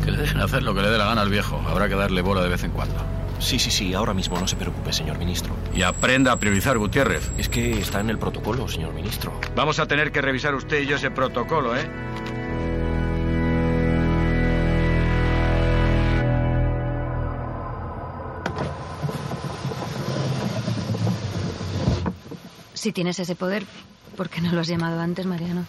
Que 0.04 0.10
le 0.10 0.18
dejen 0.18 0.40
hacer 0.40 0.62
lo 0.62 0.74
que 0.74 0.82
le 0.82 0.90
dé 0.90 0.98
la 0.98 1.06
gana 1.06 1.22
al 1.22 1.30
viejo. 1.30 1.58
Habrá 1.66 1.88
que 1.88 1.94
darle 1.94 2.20
bola 2.20 2.42
de 2.42 2.50
vez 2.50 2.62
en 2.62 2.70
cuando. 2.72 2.96
Sí, 3.38 3.58
sí, 3.58 3.70
sí, 3.70 3.94
ahora 3.94 4.12
mismo 4.12 4.38
no 4.38 4.46
se 4.46 4.56
preocupe, 4.56 4.92
señor 4.92 5.16
ministro. 5.16 5.56
Y 5.74 5.80
aprenda 5.80 6.32
a 6.32 6.36
priorizar, 6.36 6.76
Gutiérrez. 6.76 7.30
Es 7.38 7.48
que 7.48 7.78
está 7.78 8.00
en 8.00 8.10
el 8.10 8.18
protocolo, 8.18 8.68
señor 8.68 8.92
ministro. 8.92 9.40
Vamos 9.54 9.78
a 9.78 9.86
tener 9.86 10.12
que 10.12 10.20
revisar 10.20 10.54
usted 10.54 10.82
y 10.82 10.86
yo 10.86 10.96
ese 10.96 11.10
protocolo, 11.10 11.74
¿eh? 11.74 11.88
Si 22.74 22.92
tienes 22.92 23.18
ese 23.18 23.34
poder, 23.34 23.64
¿por 24.16 24.28
qué 24.28 24.40
no 24.40 24.52
lo 24.52 24.60
has 24.60 24.66
llamado 24.66 25.00
antes, 25.00 25.26
Mariano? 25.26 25.66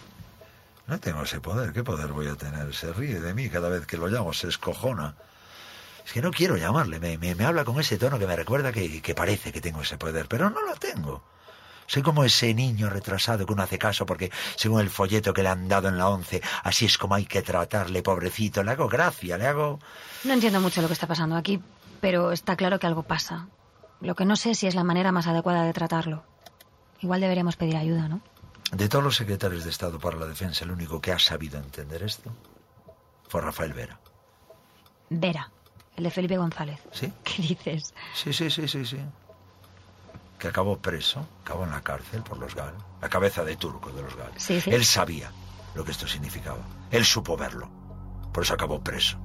No 0.88 1.00
tengo 1.00 1.24
ese 1.24 1.42
poder. 1.42 1.74
¿Qué 1.74 1.84
poder 1.84 2.14
voy 2.14 2.28
a 2.28 2.36
tener? 2.36 2.74
Se 2.74 2.92
ríe 2.94 3.20
de 3.20 3.34
mí 3.34 3.50
cada 3.50 3.70
vez 3.70 3.86
que 3.86 3.98
lo 3.98 4.08
llamo, 4.08 4.34
se 4.34 4.48
escojona. 4.48 5.16
Es 6.06 6.14
que 6.14 6.22
no 6.22 6.32
quiero 6.32 6.56
llamarle, 6.56 7.00
me, 7.00 7.18
me, 7.18 7.36
me 7.36 7.44
habla 7.44 7.66
con 7.66 7.78
ese 7.80 7.98
tono 7.98 8.18
que 8.18 8.26
me 8.26 8.36
recuerda 8.36 8.72
que, 8.72 9.02
que 9.02 9.14
parece 9.14 9.52
que 9.52 9.60
tengo 9.60 9.82
ese 9.82 9.98
poder, 9.98 10.28
pero 10.30 10.50
no 10.50 10.62
lo 10.62 10.76
tengo. 10.76 11.22
Soy 11.86 12.02
como 12.02 12.24
ese 12.24 12.54
niño 12.54 12.90
retrasado 12.90 13.46
que 13.46 13.54
uno 13.54 13.64
hace 13.64 13.78
caso 13.78 14.06
porque, 14.06 14.32
según 14.56 14.82
el 14.82 14.90
folleto 14.90 15.34
que 15.34 15.44
le 15.44 15.50
han 15.50 15.68
dado 15.68 15.90
en 15.90 15.98
la 15.98 16.08
once, 16.10 16.42
así 16.64 16.86
es 16.86 16.98
como 16.98 17.16
hay 17.16 17.26
que 17.26 17.42
tratarle, 17.42 18.04
pobrecito. 18.04 18.64
Le 18.64 18.72
hago 18.72 18.88
gracia, 18.88 19.38
le 19.38 19.48
hago... 19.48 19.80
No 20.24 20.34
entiendo 20.34 20.62
mucho 20.62 20.82
lo 20.82 20.88
que 20.88 20.94
está 20.94 21.08
pasando 21.08 21.36
aquí, 21.36 21.62
pero 22.00 22.32
está 22.32 22.56
claro 22.56 22.80
que 22.80 22.88
algo 22.88 23.04
pasa. 23.04 23.48
Lo 24.00 24.16
que 24.16 24.26
no 24.26 24.36
sé 24.36 24.56
si 24.56 24.68
es 24.68 24.76
la 24.76 24.84
manera 24.84 25.12
más 25.12 25.28
adecuada 25.28 25.64
de 25.64 25.74
tratarlo. 25.74 26.24
Igual 27.02 27.22
deberíamos 27.22 27.56
pedir 27.56 27.78
ayuda, 27.78 28.08
¿no? 28.08 28.22
De 28.72 28.90
todos 28.90 29.04
los 29.04 29.16
secretarios 29.16 29.64
de 29.64 29.70
Estado 29.70 30.00
para 30.00 30.18
la 30.18 30.26
Defensa, 30.26 30.66
el 30.66 30.72
único 30.72 31.00
que 31.00 31.12
ha 31.12 31.20
sabido 31.20 31.58
entender 31.58 32.04
esto 32.04 32.32
fue 33.28 33.42
Rafael 33.42 33.74
Vera. 33.74 34.00
Vera, 35.10 35.50
el 35.96 36.04
de 36.04 36.12
Felipe 36.12 36.38
González. 36.38 36.80
¿Sí? 36.92 37.12
¿Qué 37.24 37.42
dices? 37.42 37.94
Sí, 38.14 38.34
sí, 38.34 38.50
sí, 38.50 38.68
sí, 38.68 38.86
sí. 38.86 39.00
Que 40.38 40.50
acabó 40.50 40.78
preso, 40.78 41.26
acabó 41.44 41.64
en 41.64 41.72
la 41.72 41.82
cárcel 41.82 42.22
por 42.24 42.38
los 42.38 42.54
GAL. 42.54 42.76
La 43.02 43.10
cabeza 43.10 43.44
de 43.44 43.56
turco 43.56 43.90
de 43.92 44.02
los 44.02 44.16
GAL. 44.16 44.32
Sí, 44.38 44.60
sí. 44.62 44.70
Él 44.70 44.86
sabía 44.86 45.32
lo 45.74 45.84
que 45.84 45.92
esto 45.92 46.08
significaba. 46.08 46.60
Él 46.92 47.06
supo 47.06 47.38
verlo. 47.38 47.70
Por 48.34 48.44
eso 48.44 48.54
acabó 48.54 48.84
preso. 48.84 49.18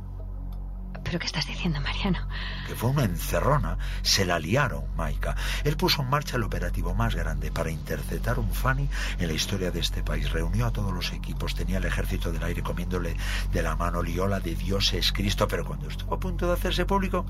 ¿Pero 1.12 1.21
qué 1.21 1.26
estás 1.26 1.47
diciendo, 1.47 1.78
Mariano? 1.83 2.26
Que 2.66 2.75
fue 2.75 2.88
una 2.88 3.04
encerrona. 3.04 3.76
Se 4.00 4.25
la 4.25 4.38
liaron, 4.38 4.97
Maika. 4.97 5.37
Él 5.62 5.76
puso 5.76 6.00
en 6.00 6.09
marcha 6.09 6.38
el 6.38 6.42
operativo 6.42 6.95
más 6.95 7.14
grande 7.14 7.52
para 7.52 7.71
interceptar 7.71 8.38
un 8.38 8.50
Fanny 8.50 8.88
en 9.19 9.26
la 9.26 9.35
historia 9.35 9.71
de 9.71 9.81
este 9.81 10.02
país. 10.02 10.33
Reunió 10.33 10.64
a 10.64 10.71
todos 10.71 10.90
los 10.90 11.12
equipos. 11.12 11.54
Tenía 11.54 11.76
el 11.76 11.85
ejército 11.85 12.33
del 12.33 12.42
aire 12.42 12.62
comiéndole 12.62 13.14
de 13.52 13.62
la 13.62 13.76
mano 13.76 14.02
liola 14.02 14.40
de 14.40 14.54
Dios 14.54 14.95
es 14.95 15.12
Cristo. 15.12 15.47
Pero 15.47 15.66
cuando 15.66 15.87
estuvo 15.88 16.14
a 16.14 16.19
punto 16.19 16.47
de 16.47 16.54
hacerse 16.54 16.87
público, 16.87 17.26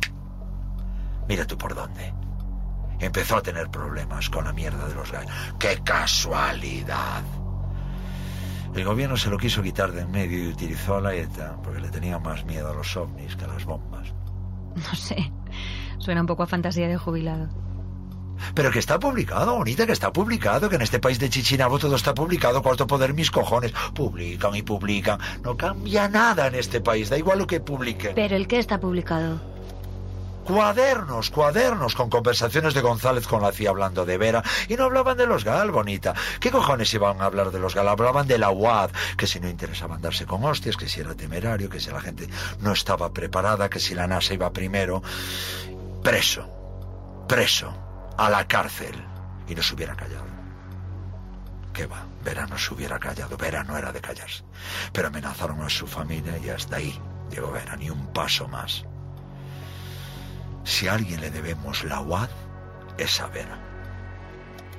mira 1.27 1.45
tú 1.45 1.59
por 1.59 1.75
dónde. 1.75 2.15
Empezó 3.01 3.39
a 3.39 3.43
tener 3.43 3.69
problemas 3.69 4.31
con 4.31 4.45
la 4.45 4.53
mierda 4.53 4.87
de 4.87 4.95
los 4.95 5.11
gallos. 5.11 5.33
¡Qué 5.59 5.83
casualidad! 5.83 7.42
El 8.75 8.85
gobierno 8.85 9.17
se 9.17 9.29
lo 9.29 9.37
quiso 9.37 9.62
quitar 9.62 9.93
de 9.93 10.02
en 10.02 10.11
medio 10.11 10.45
y 10.45 10.49
utilizó 10.49 10.97
a 10.97 11.00
la 11.00 11.14
ETA 11.14 11.57
porque 11.62 11.81
le 11.81 11.91
tenía 11.91 12.19
más 12.19 12.45
miedo 12.45 12.71
a 12.71 12.75
los 12.75 12.97
ovnis 12.97 13.37
que 13.37 13.45
a 13.45 13.49
las 13.49 13.64
bombas. 13.64 14.12
No 14.75 14.95
sé. 14.95 15.31
Suena 15.99 16.23
un 16.23 16.26
poco 16.26 16.43
a 16.43 16.47
fantasía 16.47 16.88
de 16.88 16.97
jubilado. 16.97 17.49
Pero 18.55 18.71
que 18.71 18.79
está 18.79 18.99
publicado, 18.99 19.55
bonita, 19.57 19.87
que 19.87 19.93
está 19.93 20.12
publicado, 20.12 20.69
que 20.69 20.76
en 20.76 20.83
este 20.83 20.99
país 20.99 21.19
de 21.19 21.29
Chichinabo 21.29 21.79
todo 21.79 21.95
está 21.97 22.14
publicado, 22.14 22.62
cuarto 22.62 22.87
poder, 22.87 23.14
mis 23.14 23.31
cojones. 23.31 23.73
Publican 23.95 24.55
y 24.57 24.62
publican. 24.62 25.21
No 25.45 25.57
cambia 25.57 26.09
nada 26.09 26.47
en 26.49 26.55
este 26.55 26.81
país, 26.81 27.11
da 27.11 27.19
igual 27.19 27.38
lo 27.38 27.47
que 27.47 27.61
publiquen. 27.61 28.14
¿Pero 28.14 28.35
el 28.35 28.49
qué 28.49 28.59
está 28.59 28.81
publicado? 28.81 29.52
Cuadernos, 30.45 31.31
cuadernos 31.31 31.95
con 31.95 32.11
conversaciones 32.11 32.75
de 32.75 32.81
González 32.81 33.29
con 33.29 33.43
la 33.43 33.53
CIA 33.53 33.71
hablando 33.71 34.05
de 34.05 34.19
Vera. 34.19 34.43
Y 34.69 34.75
no 34.75 34.85
hablaban 34.85 35.17
de 35.17 35.27
los 35.27 35.45
GAL, 35.45 35.71
bonita. 35.71 36.15
¿Qué 36.41 36.51
cojones 36.51 36.93
iban 36.95 37.21
a 37.21 37.27
hablar 37.27 37.53
de 37.53 37.61
los 37.61 37.75
GAL? 37.75 37.89
Hablaban 37.89 38.27
de 38.27 38.39
la 38.39 38.51
UAD, 38.51 38.91
que 39.17 39.29
si 39.29 39.39
no 39.39 39.49
interesaban 39.49 40.03
darse 40.03 40.27
con 40.27 40.43
hostias, 40.45 40.77
que 40.77 40.89
si 40.89 41.01
era 41.01 41.15
temerario, 41.15 41.71
que 41.71 41.79
si 41.79 41.91
la 41.91 42.01
gente 42.01 42.29
no 42.61 42.73
estaba 42.73 43.13
preparada, 43.13 43.71
que 43.71 43.79
si 43.79 43.95
la 43.95 44.09
NASA 44.09 44.35
iba 44.35 44.53
primero. 44.53 45.03
Preso, 46.03 46.49
preso, 47.29 47.73
a 48.19 48.29
la 48.29 48.47
cárcel. 48.49 48.95
Y 49.47 49.55
no 49.55 49.63
se 49.63 49.75
hubiera 49.75 49.95
callado. 49.95 50.27
¿Qué 51.73 51.87
va? 51.87 52.05
Vera 52.25 52.47
no 52.47 52.59
se 52.59 52.75
hubiera 52.75 52.99
callado. 52.99 53.37
Vera 53.37 53.63
no 53.63 53.79
era 53.79 53.93
de 53.93 54.01
callarse. 54.01 54.43
Pero 54.93 55.09
amenazaron 55.09 55.63
a 55.63 55.71
su 55.71 55.87
familia 55.87 56.37
y 56.39 56.51
hasta 56.51 56.77
ahí 56.77 56.99
llegó 57.31 57.53
Vera, 57.53 57.77
ni 57.77 57.91
un 57.91 58.13
paso 58.13 58.49
más. 58.49 58.85
Si 60.64 60.88
a 60.88 60.95
alguien 60.95 61.21
le 61.21 61.31
debemos 61.31 61.85
la 61.85 62.00
UAD, 62.00 62.31
es 62.99 63.21
a 63.21 63.26
Vera. 63.28 63.59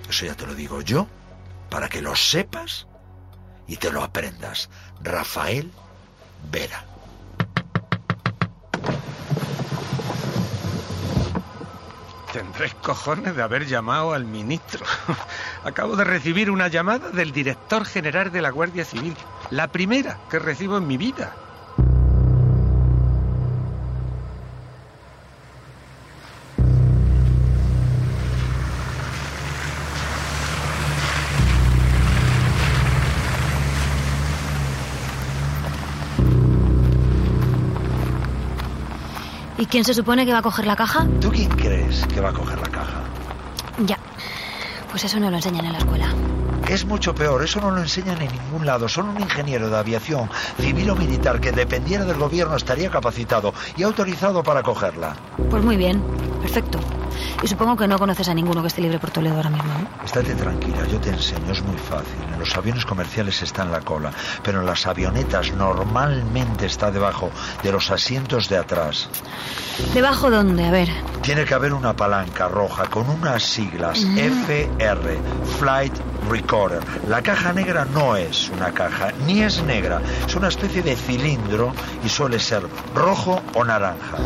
Eso 0.10 0.26
ya 0.26 0.36
te 0.36 0.46
lo 0.46 0.56
digo 0.56 0.82
yo, 0.82 1.08
para 1.70 1.90
que 1.90 2.02
lo 2.02 2.16
sepas 2.16 2.88
y 3.68 3.78
te 3.78 3.92
lo 3.92 4.04
aprendas. 4.04 4.70
Rafael 5.02 5.72
Vera. 6.52 6.86
Tendréis 12.32 12.74
cojones 12.76 13.36
de 13.36 13.44
haber 13.44 13.68
llamado 13.68 14.14
al 14.14 14.26
ministro. 14.26 14.84
Acabo 15.64 15.96
de 15.96 16.04
recibir 16.04 16.50
una 16.50 16.68
llamada 16.68 17.10
del 17.10 17.32
director 17.32 17.86
general 17.86 18.32
de 18.32 18.42
la 18.42 18.50
Guardia 18.50 18.86
Civil. 18.86 19.16
La 19.52 19.68
primera 19.68 20.18
que 20.32 20.40
recibo 20.40 20.78
en 20.78 20.88
mi 20.88 20.98
vida. 20.98 21.36
¿Y 39.58 39.66
quién 39.68 39.84
se 39.84 39.94
supone 39.94 40.26
que 40.26 40.34
va 40.34 40.40
a 40.40 40.42
coger 40.42 40.66
la 40.66 40.76
caja? 40.76 41.08
¿Tú 41.22 41.32
quién 41.32 41.50
crees 41.50 42.06
que 42.08 42.22
va 42.22 42.30
a 42.30 42.34
coger 42.34 42.60
la 42.60 42.70
caja? 42.70 43.04
Ya. 43.86 43.98
Pues 44.90 45.04
eso 45.06 45.20
no 45.20 45.30
lo 45.30 45.38
enseñan 45.38 45.66
en 45.66 45.74
la 45.74 45.80
escuela. 45.80 46.08
Es 46.68 46.86
mucho 46.86 47.14
peor, 47.14 47.44
eso 47.44 47.60
no 47.60 47.72
lo 47.72 47.82
enseñan 47.82 48.22
en 48.22 48.32
ningún 48.32 48.66
lado. 48.66 48.88
Solo 48.88 49.12
un 49.12 49.22
ingeniero 49.22 49.70
de 49.70 49.78
aviación, 49.78 50.30
civil 50.60 50.90
o 50.90 50.96
militar, 50.96 51.40
que 51.40 51.52
dependiera 51.52 52.06
del 52.06 52.18
gobierno 52.18 52.56
estaría 52.56 52.90
capacitado 52.90 53.54
y 53.76 53.84
autorizado 53.84 54.44
para 54.44 54.64
cogerla. 54.64 55.16
Pues 55.50 55.64
muy 55.64 55.76
bien. 55.76 56.02
Perfecto. 56.42 56.80
Y 57.42 57.48
supongo 57.48 57.76
que 57.76 57.88
no 57.88 57.98
conoces 57.98 58.28
a 58.30 58.34
ninguno 58.34 58.62
que 58.62 58.68
esté 58.68 58.82
libre 58.82 59.00
por 59.00 59.12
Toledo 59.12 59.36
ahora 59.36 59.50
mismo, 59.50 59.74
¿no? 59.74 60.06
Estate 60.06 60.36
tranquila, 60.36 60.86
yo 60.88 61.00
te 61.00 61.10
enseño, 61.10 61.52
es 61.52 61.62
muy 61.64 61.78
fácil. 61.78 62.16
En 62.32 62.40
los 62.40 62.56
aviones 62.56 62.86
comerciales 62.86 63.42
está 63.42 63.64
en 63.64 63.72
la 63.72 63.82
cola, 63.82 64.12
pero 64.44 64.62
en 64.62 64.66
las 64.66 64.86
avionetas 64.88 65.52
normalmente 65.54 66.66
está 66.66 66.92
debajo 66.92 67.32
de 67.64 67.72
los 67.72 67.92
asientos 67.92 68.50
de 68.50 68.58
atrás. 68.58 69.10
¿Debajo 69.94 70.30
dónde? 70.30 70.66
A 70.66 70.72
ver. 70.72 70.90
Tiene 71.22 71.46
que 71.46 71.54
haber 71.54 71.74
una 71.74 71.96
palanca 71.96 72.48
roja 72.48 72.86
con 72.86 73.10
unas 73.10 73.44
siglas 73.44 74.00
FR, 74.00 75.20
Flight 75.60 75.94
Recorder. 76.30 76.84
La 77.08 77.22
caja 77.22 77.54
negra 77.54 77.86
no 77.86 78.16
es 78.16 78.50
una 78.50 78.72
caja, 78.72 79.12
ni 79.26 79.42
es 79.42 79.62
negra, 79.64 80.02
es 80.26 80.36
una 80.36 80.50
especie 80.50 80.82
de 80.84 80.96
cilindro 80.96 81.74
y 82.04 82.10
suele 82.10 82.40
ser 82.40 82.64
rojo 82.94 83.42
o 83.54 83.64
naranja. 83.64 84.18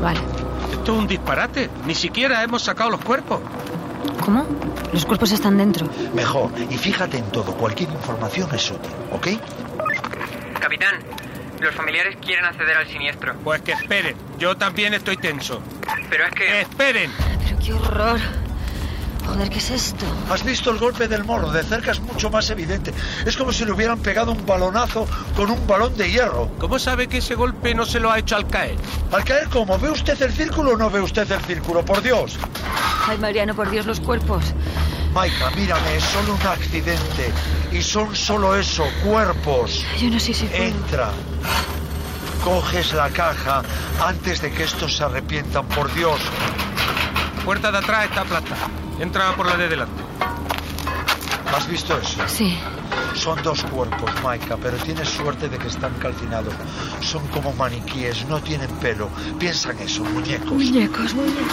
Vale. 0.00 0.43
Esto 0.72 0.92
es 0.94 0.98
un 0.98 1.06
disparate. 1.06 1.70
Ni 1.86 1.94
siquiera 1.94 2.42
hemos 2.42 2.62
sacado 2.62 2.90
los 2.90 3.00
cuerpos. 3.04 3.40
¿Cómo? 4.24 4.46
Los 4.92 5.04
cuerpos 5.04 5.32
están 5.32 5.58
dentro. 5.58 5.88
Mejor, 6.14 6.50
y 6.70 6.76
fíjate 6.76 7.18
en 7.18 7.30
todo, 7.30 7.54
cualquier 7.56 7.90
información 7.90 8.48
es 8.54 8.70
útil, 8.70 8.92
¿ok? 9.12 9.28
Capitán, 10.60 10.96
los 11.60 11.74
familiares 11.74 12.16
quieren 12.24 12.44
acceder 12.44 12.76
al 12.76 12.86
siniestro. 12.86 13.34
Pues 13.42 13.62
que 13.62 13.72
esperen. 13.72 14.16
Yo 14.38 14.56
también 14.56 14.94
estoy 14.94 15.16
tenso. 15.16 15.62
Pero 16.10 16.26
es 16.26 16.34
que... 16.34 16.60
¡Esperen! 16.60 17.10
Pero 17.44 17.58
qué 17.58 17.72
horror. 17.74 18.20
Joder, 19.26 19.50
¿qué 19.50 19.58
es 19.58 19.70
esto? 19.70 20.04
¿Has 20.30 20.44
visto 20.44 20.70
el 20.70 20.78
golpe 20.78 21.08
del 21.08 21.24
moro? 21.24 21.50
De 21.50 21.62
cerca 21.62 21.92
es 21.92 22.00
mucho 22.00 22.30
más 22.30 22.48
evidente. 22.50 22.92
Es 23.24 23.36
como 23.36 23.52
si 23.52 23.64
le 23.64 23.72
hubieran 23.72 23.98
pegado 23.98 24.32
un 24.32 24.44
balonazo 24.46 25.06
con 25.34 25.50
un 25.50 25.66
balón 25.66 25.96
de 25.96 26.10
hierro. 26.10 26.50
¿Cómo 26.58 26.78
sabe 26.78 27.08
que 27.08 27.18
ese 27.18 27.34
golpe 27.34 27.74
no 27.74 27.84
se 27.84 28.00
lo 28.00 28.10
ha 28.10 28.18
hecho 28.18 28.36
al 28.36 28.46
caer? 28.46 28.76
¿Al 29.12 29.24
caer 29.24 29.48
cómo? 29.48 29.78
¿Ve 29.78 29.90
usted 29.90 30.20
el 30.22 30.32
círculo 30.32 30.72
o 30.72 30.76
no 30.76 30.90
ve 30.90 31.00
usted 31.00 31.30
el 31.30 31.40
círculo? 31.42 31.84
Por 31.84 32.02
Dios. 32.02 32.36
Ay, 33.06 33.18
Mariano, 33.18 33.54
por 33.54 33.70
Dios, 33.70 33.86
los 33.86 34.00
cuerpos. 34.00 34.54
Maika, 35.14 35.50
mírame, 35.50 35.96
es 35.96 36.04
solo 36.04 36.34
un 36.34 36.46
accidente. 36.46 37.32
Y 37.72 37.82
son 37.82 38.14
solo 38.16 38.56
eso, 38.56 38.84
cuerpos. 39.04 39.84
Yo 40.00 40.10
no 40.10 40.18
sé 40.18 40.34
si 40.34 40.46
puedo. 40.46 40.64
Entra. 40.64 41.10
Coges 42.42 42.92
la 42.92 43.08
caja 43.10 43.62
antes 44.04 44.42
de 44.42 44.50
que 44.50 44.64
estos 44.64 44.96
se 44.96 45.04
arrepientan, 45.04 45.66
por 45.68 45.92
Dios. 45.94 46.20
Puerta 47.44 47.70
de 47.70 47.78
atrás 47.78 48.04
está 48.06 48.22
aplastada. 48.22 48.68
Entra 48.98 49.34
por 49.36 49.46
la 49.46 49.56
de 49.56 49.68
delante. 49.68 50.02
¿Has 51.54 51.68
visto 51.68 51.96
eso? 51.98 52.20
Sí. 52.26 52.58
Son 53.14 53.40
dos 53.42 53.62
cuerpos, 53.64 54.10
Maika, 54.22 54.56
pero 54.56 54.76
tienes 54.78 55.08
suerte 55.08 55.48
de 55.48 55.56
que 55.58 55.68
están 55.68 55.92
calcinados. 55.94 56.52
Son 57.00 57.24
como 57.28 57.52
maniquíes, 57.52 58.26
no 58.26 58.40
tienen 58.40 58.68
pelo. 58.76 59.08
Piensa 59.38 59.70
en 59.70 59.80
eso, 59.80 60.02
muñecos. 60.04 60.50
Muñecos, 60.50 61.14
muñecos. 61.14 61.52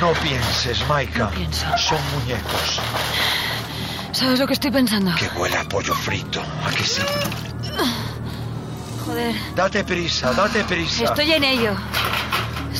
No 0.00 0.12
pienses, 0.12 0.86
Maika. 0.86 1.24
No 1.24 1.30
pienso. 1.30 1.66
Son 1.76 1.98
muñecos. 2.14 2.80
¿Sabes 4.12 4.38
lo 4.38 4.46
que 4.46 4.52
estoy 4.52 4.70
pensando? 4.70 5.12
Que 5.16 5.28
huele 5.38 5.56
a 5.56 5.64
pollo 5.64 5.94
frito. 5.94 6.40
¿A 6.64 6.70
que 6.70 6.84
sí? 6.84 7.02
Joder. 9.04 9.34
Date 9.56 9.82
prisa, 9.82 10.32
date 10.34 10.62
prisa. 10.64 11.04
Estoy 11.04 11.32
en 11.32 11.44
ello. 11.44 11.74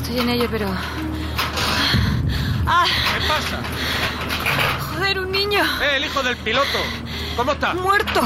Estoy 0.08 0.22
en 0.22 0.30
ello, 0.30 0.48
pero... 0.50 0.66
¡Ah! 2.66 2.86
¿Qué 2.86 3.26
pasa? 3.28 3.60
Joder, 4.94 5.18
un 5.18 5.30
niño. 5.30 5.62
Eh, 5.82 5.96
el 5.96 6.06
hijo 6.06 6.22
del 6.22 6.34
piloto. 6.38 6.78
¿Cómo 7.36 7.52
está? 7.52 7.74
Muerto. 7.74 8.22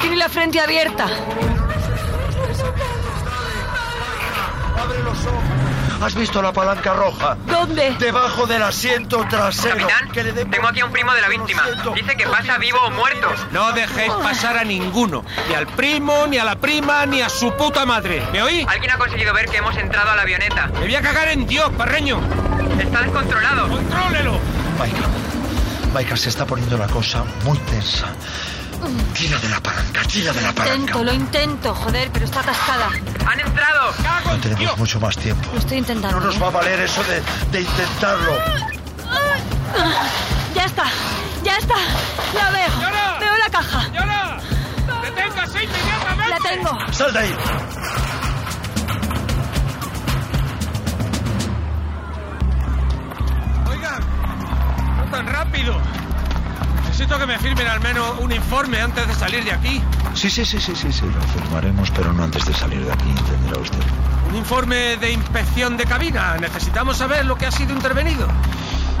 Tiene 0.00 0.16
la 0.16 0.28
frente 0.28 0.58
abierta. 0.58 1.04
Abre 4.82 5.02
los 5.04 5.26
ojos. 5.26 5.77
¿Has 6.00 6.14
visto 6.14 6.40
la 6.40 6.52
palanca 6.52 6.92
roja? 6.94 7.36
¿Dónde? 7.46 7.96
Debajo 7.98 8.46
del 8.46 8.62
asiento 8.62 9.26
trasero. 9.28 9.76
Capitán, 9.76 10.10
Que 10.12 10.22
le 10.22 10.32
den 10.32 10.48
tengo 10.50 10.68
aquí 10.68 10.80
a 10.80 10.86
un 10.86 10.92
primo 10.92 11.12
de 11.12 11.20
la 11.20 11.28
víctima. 11.28 11.64
Dice 11.94 12.16
que 12.16 12.26
pasa 12.26 12.56
vivo 12.58 12.78
o 12.86 12.90
muerto. 12.90 13.28
No 13.50 13.72
dejéis 13.72 14.12
pasar 14.14 14.56
a 14.58 14.64
ninguno. 14.64 15.24
Ni 15.48 15.54
al 15.54 15.66
primo, 15.66 16.26
ni 16.28 16.38
a 16.38 16.44
la 16.44 16.54
prima, 16.56 17.04
ni 17.04 17.20
a 17.20 17.28
su 17.28 17.52
puta 17.56 17.84
madre. 17.84 18.22
¿Me 18.32 18.42
oí? 18.42 18.64
Alguien 18.68 18.92
ha 18.92 18.98
conseguido 18.98 19.34
ver 19.34 19.46
que 19.46 19.56
hemos 19.56 19.76
entrado 19.76 20.10
a 20.10 20.16
la 20.16 20.22
avioneta. 20.22 20.68
Me 20.74 20.80
voy 20.80 20.94
a 20.94 21.02
cagar 21.02 21.28
en 21.28 21.46
Dios, 21.46 21.68
parreño. 21.76 22.20
Está 22.80 23.02
descontrolado. 23.02 23.68
¡Contrólelo! 23.68 24.38
Maika, 24.78 25.02
Maika, 25.92 26.16
se 26.16 26.28
está 26.28 26.46
poniendo 26.46 26.78
la 26.78 26.86
cosa 26.86 27.24
muy 27.44 27.58
tensa. 27.58 28.06
Tira 29.14 29.38
de 29.38 29.48
la 29.48 29.60
palanca, 29.60 30.02
tira 30.04 30.32
de 30.32 30.40
la 30.40 30.52
palanca. 30.52 30.74
Intento, 30.76 31.04
lo 31.04 31.12
intento, 31.12 31.74
joder, 31.74 32.10
pero 32.12 32.24
está 32.24 32.40
atascada. 32.40 32.88
¡Han 33.26 33.40
entrado! 33.40 33.92
¡Cago 34.02 34.28
No 34.28 34.34
en 34.34 34.40
tenemos 34.40 34.78
mucho 34.78 35.00
más 35.00 35.16
tiempo. 35.16 35.48
Lo 35.52 35.58
estoy 35.58 35.78
intentando. 35.78 36.20
No 36.20 36.26
nos 36.26 36.36
¿eh? 36.36 36.40
va 36.40 36.46
a 36.46 36.50
valer 36.50 36.80
eso 36.80 37.02
de, 37.04 37.22
de 37.50 37.60
intentarlo. 37.60 38.32
Ya 40.54 40.64
está, 40.64 40.84
ya 41.44 41.56
está. 41.58 41.74
La 42.34 42.50
veo. 42.50 43.18
Veo 43.20 43.36
la 43.36 43.50
caja. 43.50 43.88
¡Yara! 43.92 44.38
¡Deténgase 45.02 45.64
inmediatamente! 45.64 46.30
La 46.30 46.38
tengo. 46.38 46.92
¡Sal 46.92 47.12
de 47.12 47.18
ahí! 47.18 47.34
Oigan, 53.68 54.00
no 54.96 55.10
tan 55.10 55.26
rápido. 55.26 55.76
Necesito 56.98 57.16
que 57.16 57.26
me 57.26 57.38
firmen 57.38 57.68
al 57.68 57.78
menos 57.78 58.18
un 58.18 58.32
informe 58.32 58.80
antes 58.80 59.06
de 59.06 59.14
salir 59.14 59.44
de 59.44 59.52
aquí. 59.52 59.80
Sí, 60.14 60.28
sí, 60.28 60.44
sí, 60.44 60.58
sí, 60.58 60.74
sí, 60.74 60.92
sí, 60.92 61.06
lo 61.06 61.20
firmaremos, 61.40 61.92
pero 61.92 62.12
no 62.12 62.24
antes 62.24 62.44
de 62.44 62.52
salir 62.52 62.84
de 62.84 62.90
aquí, 62.92 63.08
entenderá 63.08 63.60
usted. 63.60 63.78
Un 64.28 64.34
informe 64.34 64.96
de 64.96 65.12
inspección 65.12 65.76
de 65.76 65.84
cabina. 65.84 66.36
Necesitamos 66.38 66.96
saber 66.96 67.24
lo 67.24 67.36
que 67.36 67.46
ha 67.46 67.52
sido 67.52 67.72
intervenido. 67.72 68.26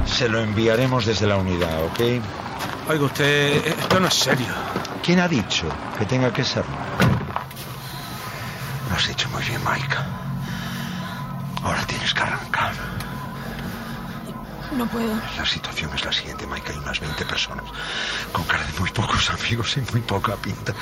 Se 0.06 0.28
lo 0.28 0.38
enviaremos 0.38 1.06
desde 1.06 1.26
la 1.26 1.38
unidad, 1.38 1.82
¿ok? 1.86 2.22
Oiga 2.88 3.04
usted, 3.04 3.66
esto 3.66 3.98
no 3.98 4.06
es 4.06 4.14
serio. 4.14 4.54
¿Quién 5.02 5.18
ha 5.18 5.26
dicho 5.26 5.66
que 5.98 6.06
tenga 6.06 6.32
que 6.32 6.44
serlo? 6.44 6.76
Lo 8.90 8.94
has 8.94 9.08
hecho 9.08 9.28
muy 9.30 9.42
bien, 9.42 9.64
Maika. 9.64 10.06
Ahora 11.64 11.84
tienes 11.84 12.14
que 12.14 12.22
arrancar. 12.22 12.74
No 14.76 14.86
puedo. 14.86 15.14
La 15.36 15.46
situación 15.46 15.90
es 15.94 16.04
la 16.04 16.12
siguiente, 16.12 16.46
Maika. 16.46 16.72
Hay 16.72 16.78
unas 16.78 17.00
20 17.00 17.24
personas 17.24 17.64
con 18.32 18.44
cara 18.44 18.64
de 18.64 18.78
muy 18.78 18.90
pocos 18.90 19.30
amigos 19.40 19.76
y 19.76 19.80
muy 19.92 20.00
poca 20.02 20.36
pinta 20.36 20.72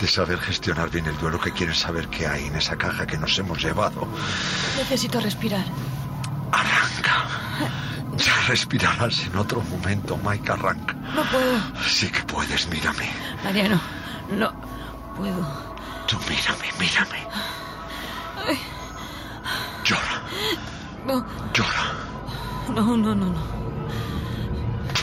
de 0.00 0.06
saber 0.06 0.38
gestionar 0.40 0.90
bien 0.90 1.06
el 1.06 1.18
duelo 1.18 1.40
que 1.40 1.52
quieren 1.52 1.74
saber 1.74 2.08
qué 2.08 2.26
hay 2.26 2.46
en 2.46 2.56
esa 2.56 2.76
caja 2.76 3.06
que 3.06 3.18
nos 3.18 3.36
hemos 3.38 3.62
llevado. 3.62 4.06
Necesito 4.78 5.20
respirar. 5.20 5.64
Arranca. 6.52 7.26
Ya 8.16 8.34
respirarás 8.46 9.20
en 9.20 9.36
otro 9.36 9.62
momento, 9.62 10.16
Maika. 10.18 10.52
Arranca. 10.54 10.92
No 10.94 11.22
puedo. 11.24 11.58
Sí 11.86 12.10
que 12.10 12.20
puedes, 12.22 12.68
mírame. 12.68 13.10
Mariano, 13.42 13.80
no 14.30 14.52
puedo. 15.16 15.74
Tú 16.06 16.18
mírame, 16.28 16.70
mírame. 16.78 17.26
Llora, 19.84 20.22
No, 21.06 21.26
llora. 21.52 22.01
No, 22.74 22.96
no, 22.96 23.14
no, 23.14 23.26
no. 23.26 23.34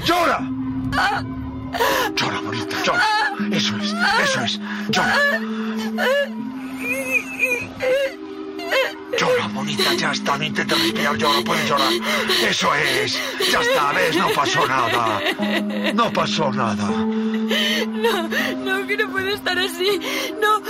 ¡Llora! 0.05 0.39
Llora, 2.15 2.41
bonita, 2.41 2.83
llora. 2.83 3.03
Eso 3.51 3.75
es, 3.77 3.93
eso 4.23 4.41
es. 4.41 4.59
Llora. 4.89 5.15
Llora, 9.19 9.47
bonita, 9.53 9.93
ya 9.93 10.11
está. 10.11 10.37
No 10.37 10.43
intentes 10.45 10.81
respirar, 10.81 11.15
llora, 11.17 11.41
puedes 11.45 11.69
llorar. 11.69 11.93
Eso 12.49 12.73
es. 12.75 13.19
Ya 13.51 13.61
está, 13.61 13.91
ves, 13.93 14.15
no 14.15 14.29
pasó 14.29 14.67
nada. 14.67 15.21
No 15.93 16.11
pasó 16.11 16.51
nada. 16.51 16.89
No, 16.89 18.27
no, 18.57 18.87
que 18.87 18.97
no 18.97 19.09
puede 19.11 19.33
estar 19.33 19.57
así. 19.59 19.99
No. 20.41 20.61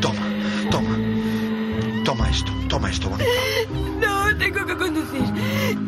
Toma, 0.00 0.20
toma. 0.70 0.96
Toma 2.04 2.30
esto, 2.30 2.52
toma 2.68 2.90
esto, 2.90 3.08
bonita. 3.08 3.30
No, 4.00 4.34
tengo 4.38 4.64
que 4.64 4.76
conducir. 4.76 5.22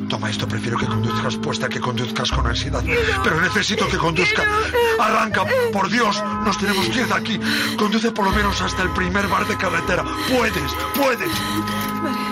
Toma 0.09 0.29
esto, 0.29 0.47
prefiero 0.47 0.77
que 0.77 0.85
conduzcas 0.85 1.37
puesta 1.37 1.69
que 1.69 1.81
conduzcas 1.81 2.31
con 2.31 2.47
ansiedad. 2.47 2.85
Pero 3.25 3.41
necesito 3.41 3.89
que 3.89 3.97
conduzca. 3.97 4.43
Arranca, 5.01 5.47
por 5.73 5.89
Dios, 5.89 6.23
nos 6.45 6.59
tenemos 6.59 6.87
que 6.91 7.01
ir 7.01 7.07
de 7.07 7.15
aquí. 7.15 7.41
Conduce 7.79 8.13
por 8.13 8.27
lo 8.27 8.33
menos 8.33 8.61
hasta 8.61 8.83
el 8.83 8.91
primer 8.91 9.27
bar 9.29 9.47
de 9.47 9.57
carretera. 9.57 10.05
Puedes, 10.29 10.73
puedes. 10.95 11.31
Ya 11.31 12.32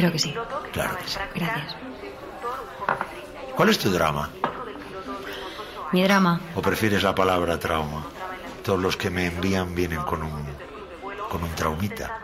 Creo 0.00 0.12
que 0.12 0.18
sí. 0.18 0.34
Claro 0.72 0.96
que 0.96 1.06
sí. 1.06 1.18
Gracias. 1.34 1.72
su 1.72 1.86
instructor, 1.86 2.58
un 2.58 2.86
joven 2.86 2.96
de 2.96 3.28
38 3.28 3.54
¿Cuál 3.54 3.68
es 3.68 3.78
tu 3.78 3.90
drama? 3.90 4.30
Mi 5.92 6.02
drama. 6.02 6.40
¿O 6.54 6.62
prefieres 6.62 7.02
la 7.02 7.14
palabra 7.14 7.58
trauma? 7.58 8.06
Todos 8.64 8.80
los 8.80 8.96
que 8.96 9.10
me 9.10 9.26
envían 9.26 9.74
vienen 9.74 10.00
con 10.00 10.22
un, 10.22 10.46
con 11.28 11.42
un 11.42 11.50
traumita. 11.50 12.18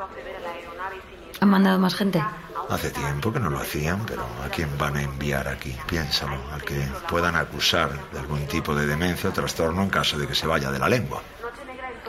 ¿Han 1.38 1.50
mandado 1.50 1.78
más 1.78 1.94
gente? 1.94 2.24
Hace 2.70 2.90
tiempo 2.90 3.30
que 3.30 3.40
no 3.40 3.50
lo 3.50 3.58
hacían, 3.58 4.06
pero 4.06 4.22
¿a 4.42 4.48
quién 4.48 4.70
van 4.78 4.96
a 4.96 5.02
enviar 5.02 5.46
aquí? 5.46 5.76
Piénsalo, 5.86 6.40
al 6.54 6.62
que 6.62 6.80
puedan 7.10 7.36
acusar 7.36 8.10
de 8.10 8.18
algún 8.20 8.46
tipo 8.46 8.74
de 8.74 8.86
demencia 8.86 9.28
o 9.28 9.32
trastorno 9.34 9.82
en 9.82 9.90
caso 9.90 10.18
de 10.18 10.26
que 10.26 10.34
se 10.34 10.46
vaya 10.46 10.70
de 10.70 10.78
la 10.78 10.88
lengua. 10.88 11.20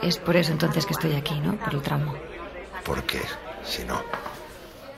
Es 0.02 0.16
por 0.16 0.34
eso 0.34 0.50
entonces 0.52 0.86
que 0.86 0.94
estoy 0.94 1.14
aquí, 1.14 1.38
¿no? 1.40 1.56
Por 1.56 1.74
el 1.74 1.82
tramo. 1.82 2.14
¿Por 2.84 3.02
qué? 3.02 3.20
Si 3.64 3.84
no. 3.84 4.02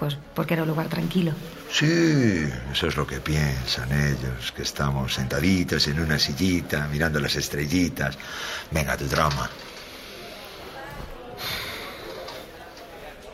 Pues 0.00 0.16
porque 0.34 0.54
era 0.54 0.62
un 0.62 0.70
lugar 0.70 0.88
tranquilo. 0.88 1.32
Sí, 1.70 2.48
eso 2.72 2.86
es 2.86 2.96
lo 2.96 3.06
que 3.06 3.20
piensan 3.20 3.92
ellos, 3.92 4.50
que 4.50 4.62
estamos 4.62 5.12
sentaditos 5.12 5.86
en 5.88 6.00
una 6.00 6.18
sillita 6.18 6.88
mirando 6.88 7.20
las 7.20 7.36
estrellitas. 7.36 8.16
Venga, 8.70 8.96
tu 8.96 9.06
drama. 9.06 9.50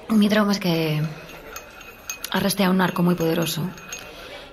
Mi 0.09 0.29
trauma 0.29 0.51
es 0.51 0.59
que 0.59 1.01
arresté 2.33 2.65
a 2.65 2.71
un 2.71 2.79
narco 2.79 3.05
muy 3.05 3.15
poderoso 3.15 3.63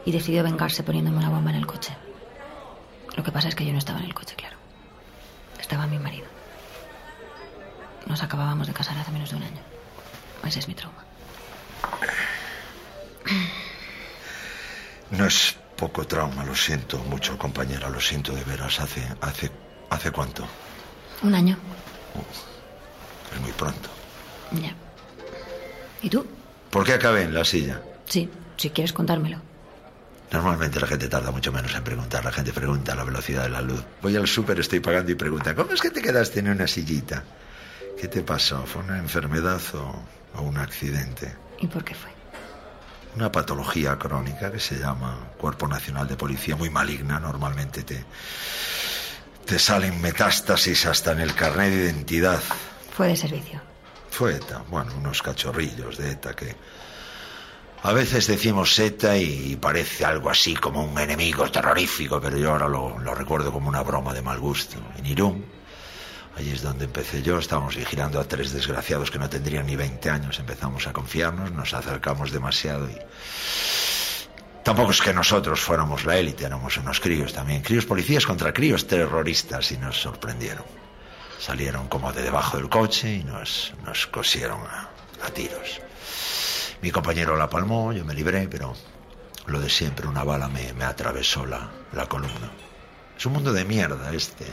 y 0.05 0.11
decidió 0.11 0.43
vengarse 0.43 0.83
poniéndome 0.83 1.17
una 1.17 1.29
bomba 1.29 1.49
en 1.49 1.55
el 1.55 1.65
coche. 1.65 1.97
Lo 3.17 3.23
que 3.23 3.31
pasa 3.31 3.47
es 3.47 3.55
que 3.55 3.65
yo 3.65 3.71
no 3.71 3.79
estaba 3.79 3.97
en 3.97 4.05
el 4.05 4.13
coche, 4.13 4.35
claro. 4.35 4.57
Estaba 5.59 5.87
mi 5.87 5.97
marido. 5.97 6.27
Nos 8.05 8.21
acabábamos 8.21 8.67
de 8.67 8.73
casar 8.73 8.99
hace 8.99 9.11
menos 9.11 9.31
de 9.31 9.37
un 9.37 9.43
año. 9.43 9.61
Ese 10.45 10.59
es 10.59 10.67
mi 10.67 10.75
trauma. 10.75 11.03
No 15.11 15.25
es 15.25 15.55
poco 15.77 16.05
trauma, 16.05 16.43
lo 16.43 16.55
siento 16.55 16.97
mucho, 16.99 17.37
compañera, 17.37 17.89
lo 17.89 17.99
siento 17.99 18.33
de 18.33 18.43
veras. 18.43 18.79
¿Hace, 18.79 19.07
hace, 19.21 19.51
hace 19.89 20.11
cuánto? 20.11 20.47
Un 21.21 21.35
año. 21.35 21.57
Es 23.33 23.41
muy 23.41 23.51
pronto. 23.51 23.89
Ya. 24.51 24.73
¿Y 26.01 26.09
tú? 26.09 26.25
¿Por 26.69 26.83
qué 26.83 26.93
acabé 26.93 27.23
en 27.23 27.33
la 27.33 27.45
silla? 27.45 27.81
Sí, 28.07 28.29
si 28.57 28.69
quieres 28.71 28.93
contármelo. 28.93 29.39
Normalmente 30.31 30.79
la 30.79 30.87
gente 30.87 31.07
tarda 31.07 31.29
mucho 31.31 31.51
menos 31.51 31.75
en 31.75 31.83
preguntar. 31.83 32.25
La 32.25 32.31
gente 32.31 32.51
pregunta 32.51 32.93
a 32.93 32.95
la 32.95 33.03
velocidad 33.03 33.43
de 33.43 33.49
la 33.49 33.61
luz. 33.61 33.83
Voy 34.01 34.15
al 34.15 34.27
súper, 34.27 34.59
estoy 34.59 34.79
pagando 34.79 35.11
y 35.11 35.15
pregunta, 35.15 35.53
¿cómo 35.53 35.73
es 35.73 35.81
que 35.81 35.91
te 35.91 36.01
quedaste 36.01 36.39
en 36.39 36.49
una 36.49 36.67
sillita? 36.67 37.23
¿Qué 37.99 38.07
te 38.07 38.23
pasó? 38.23 38.65
¿Fue 38.65 38.81
una 38.81 38.97
enfermedad 38.97 39.61
o, 39.75 40.03
o 40.39 40.41
un 40.41 40.57
accidente? 40.57 41.35
¿Y 41.59 41.67
por 41.67 41.83
qué 41.83 41.95
fue? 41.95 42.11
Una 43.15 43.31
patología 43.31 43.97
crónica 43.97 44.51
que 44.51 44.59
se 44.59 44.79
llama 44.79 45.29
Cuerpo 45.37 45.67
Nacional 45.67 46.07
de 46.07 46.15
Policía, 46.15 46.55
muy 46.55 46.69
maligna. 46.69 47.19
Normalmente 47.19 47.83
te, 47.83 48.03
te 49.45 49.59
salen 49.59 50.01
metástasis 50.01 50.85
hasta 50.85 51.11
en 51.11 51.19
el 51.19 51.35
carnet 51.35 51.69
de 51.71 51.83
identidad. 51.83 52.41
Fue 52.91 53.07
de 53.07 53.15
servicio. 53.15 53.61
Fue 54.09 54.35
ETA, 54.35 54.63
bueno, 54.69 54.93
unos 54.97 55.21
cachorrillos 55.21 55.97
de 55.97 56.11
ETA 56.11 56.35
que 56.35 56.55
a 57.81 57.91
veces 57.91 58.27
decimos 58.27 58.77
ETA 58.79 59.17
y 59.17 59.57
parece 59.57 60.05
algo 60.05 60.29
así 60.29 60.55
como 60.55 60.83
un 60.83 60.97
enemigo 60.97 61.51
terrorífico, 61.51 62.21
pero 62.21 62.37
yo 62.37 62.51
ahora 62.51 62.67
lo, 62.67 62.97
lo 62.97 63.13
recuerdo 63.13 63.51
como 63.51 63.69
una 63.69 63.81
broma 63.83 64.13
de 64.13 64.21
mal 64.21 64.39
gusto. 64.39 64.77
En 64.97 65.05
Irún, 65.05 65.45
Allí 66.35 66.51
es 66.51 66.63
donde 66.63 66.85
empecé 66.85 67.21
yo, 67.21 67.37
estábamos 67.37 67.75
vigilando 67.75 68.19
a 68.19 68.23
tres 68.23 68.51
desgraciados 68.51 69.11
que 69.11 69.19
no 69.19 69.29
tendrían 69.29 69.67
ni 69.67 69.75
20 69.75 70.09
años, 70.09 70.39
empezamos 70.39 70.87
a 70.87 70.93
confiarnos, 70.93 71.51
nos 71.51 71.73
acercamos 71.73 72.31
demasiado 72.31 72.89
y... 72.89 72.97
Tampoco 74.63 74.91
es 74.91 75.01
que 75.01 75.13
nosotros 75.13 75.59
fuéramos 75.59 76.05
la 76.05 76.17
élite, 76.17 76.45
éramos 76.45 76.77
unos 76.77 77.01
críos 77.01 77.33
también, 77.33 77.61
críos 77.61 77.85
policías 77.85 78.25
contra 78.25 78.53
críos 78.53 78.87
terroristas 78.87 79.71
y 79.73 79.77
nos 79.77 80.01
sorprendieron. 80.01 80.63
Salieron 81.37 81.89
como 81.89 82.13
de 82.13 82.21
debajo 82.21 82.55
del 82.55 82.69
coche 82.69 83.15
y 83.15 83.23
nos, 83.25 83.73
nos 83.83 84.07
cosieron 84.07 84.61
a, 84.61 84.89
a 85.25 85.29
tiros. 85.31 85.81
Mi 86.81 86.91
compañero 86.91 87.35
la 87.35 87.49
palmó, 87.49 87.91
yo 87.91 88.05
me 88.05 88.13
libré, 88.13 88.47
pero 88.47 88.73
lo 89.47 89.59
de 89.59 89.69
siempre, 89.69 90.07
una 90.07 90.23
bala 90.23 90.47
me, 90.47 90.71
me 90.71 90.85
atravesó 90.85 91.45
la, 91.45 91.69
la 91.91 92.05
columna. 92.07 92.49
Es 93.17 93.25
un 93.25 93.33
mundo 93.33 93.51
de 93.51 93.65
mierda 93.65 94.13
este. 94.13 94.45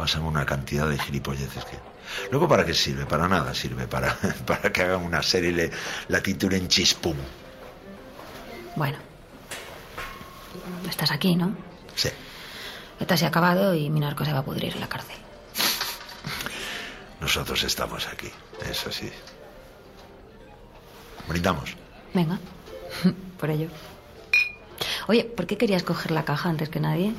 Pasan 0.00 0.22
una 0.22 0.46
cantidad 0.46 0.88
de 0.88 0.98
gilipolleces 0.98 1.62
que... 1.66 1.78
Luego, 2.30 2.48
¿para 2.48 2.64
qué 2.64 2.72
sirve? 2.72 3.04
Para 3.04 3.28
nada 3.28 3.52
sirve. 3.52 3.86
Para, 3.86 4.16
para 4.46 4.72
que 4.72 4.80
hagan 4.80 5.02
una 5.02 5.22
serie 5.22 5.50
y 5.50 5.52
le, 5.52 5.70
la 6.08 6.22
titulen 6.22 6.68
Chispum. 6.68 7.18
Bueno. 8.76 8.96
Estás 10.88 11.10
aquí, 11.10 11.36
¿no? 11.36 11.54
Sí. 11.96 12.08
Esta 12.98 13.14
se 13.18 13.26
ha 13.26 13.28
acabado 13.28 13.74
y 13.74 13.90
mi 13.90 14.00
narco 14.00 14.24
se 14.24 14.32
va 14.32 14.38
a 14.38 14.42
pudrir 14.42 14.72
en 14.72 14.80
la 14.80 14.88
cárcel. 14.88 15.16
Nosotros 17.20 17.62
estamos 17.62 18.08
aquí, 18.08 18.30
eso 18.70 18.90
sí. 18.90 19.12
Brindamos. 21.28 21.76
Venga. 22.14 22.38
Por 23.38 23.50
ello. 23.50 23.68
Oye, 25.10 25.24
¿por 25.24 25.44
qué 25.48 25.56
querías 25.56 25.82
coger 25.82 26.12
la 26.12 26.24
caja 26.24 26.48
antes 26.48 26.68
que 26.68 26.78
nadie? 26.78 27.12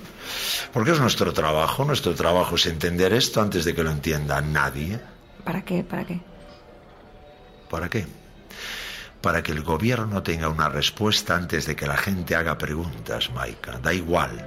Porque 0.71 0.91
es 0.91 0.99
nuestro 1.01 1.33
trabajo. 1.33 1.83
Nuestro 1.83 2.15
trabajo 2.15 2.55
es 2.55 2.65
entender 2.65 3.11
esto 3.11 3.41
antes 3.41 3.65
de 3.65 3.75
que 3.75 3.83
lo 3.83 3.91
entienda 3.91 4.39
nadie. 4.39 4.97
¿Para 5.43 5.65
qué? 5.65 5.83
¿Para 5.83 6.05
qué? 6.05 6.21
¿Para 7.69 7.89
qué? 7.89 8.07
Para 9.19 9.43
que 9.43 9.51
el 9.51 9.61
gobierno 9.61 10.23
tenga 10.23 10.47
una 10.47 10.69
respuesta 10.69 11.35
antes 11.35 11.65
de 11.65 11.75
que 11.75 11.85
la 11.85 11.97
gente 11.97 12.33
haga 12.33 12.57
preguntas, 12.57 13.29
Maika. 13.31 13.79
Da 13.79 13.93
igual. 13.93 14.39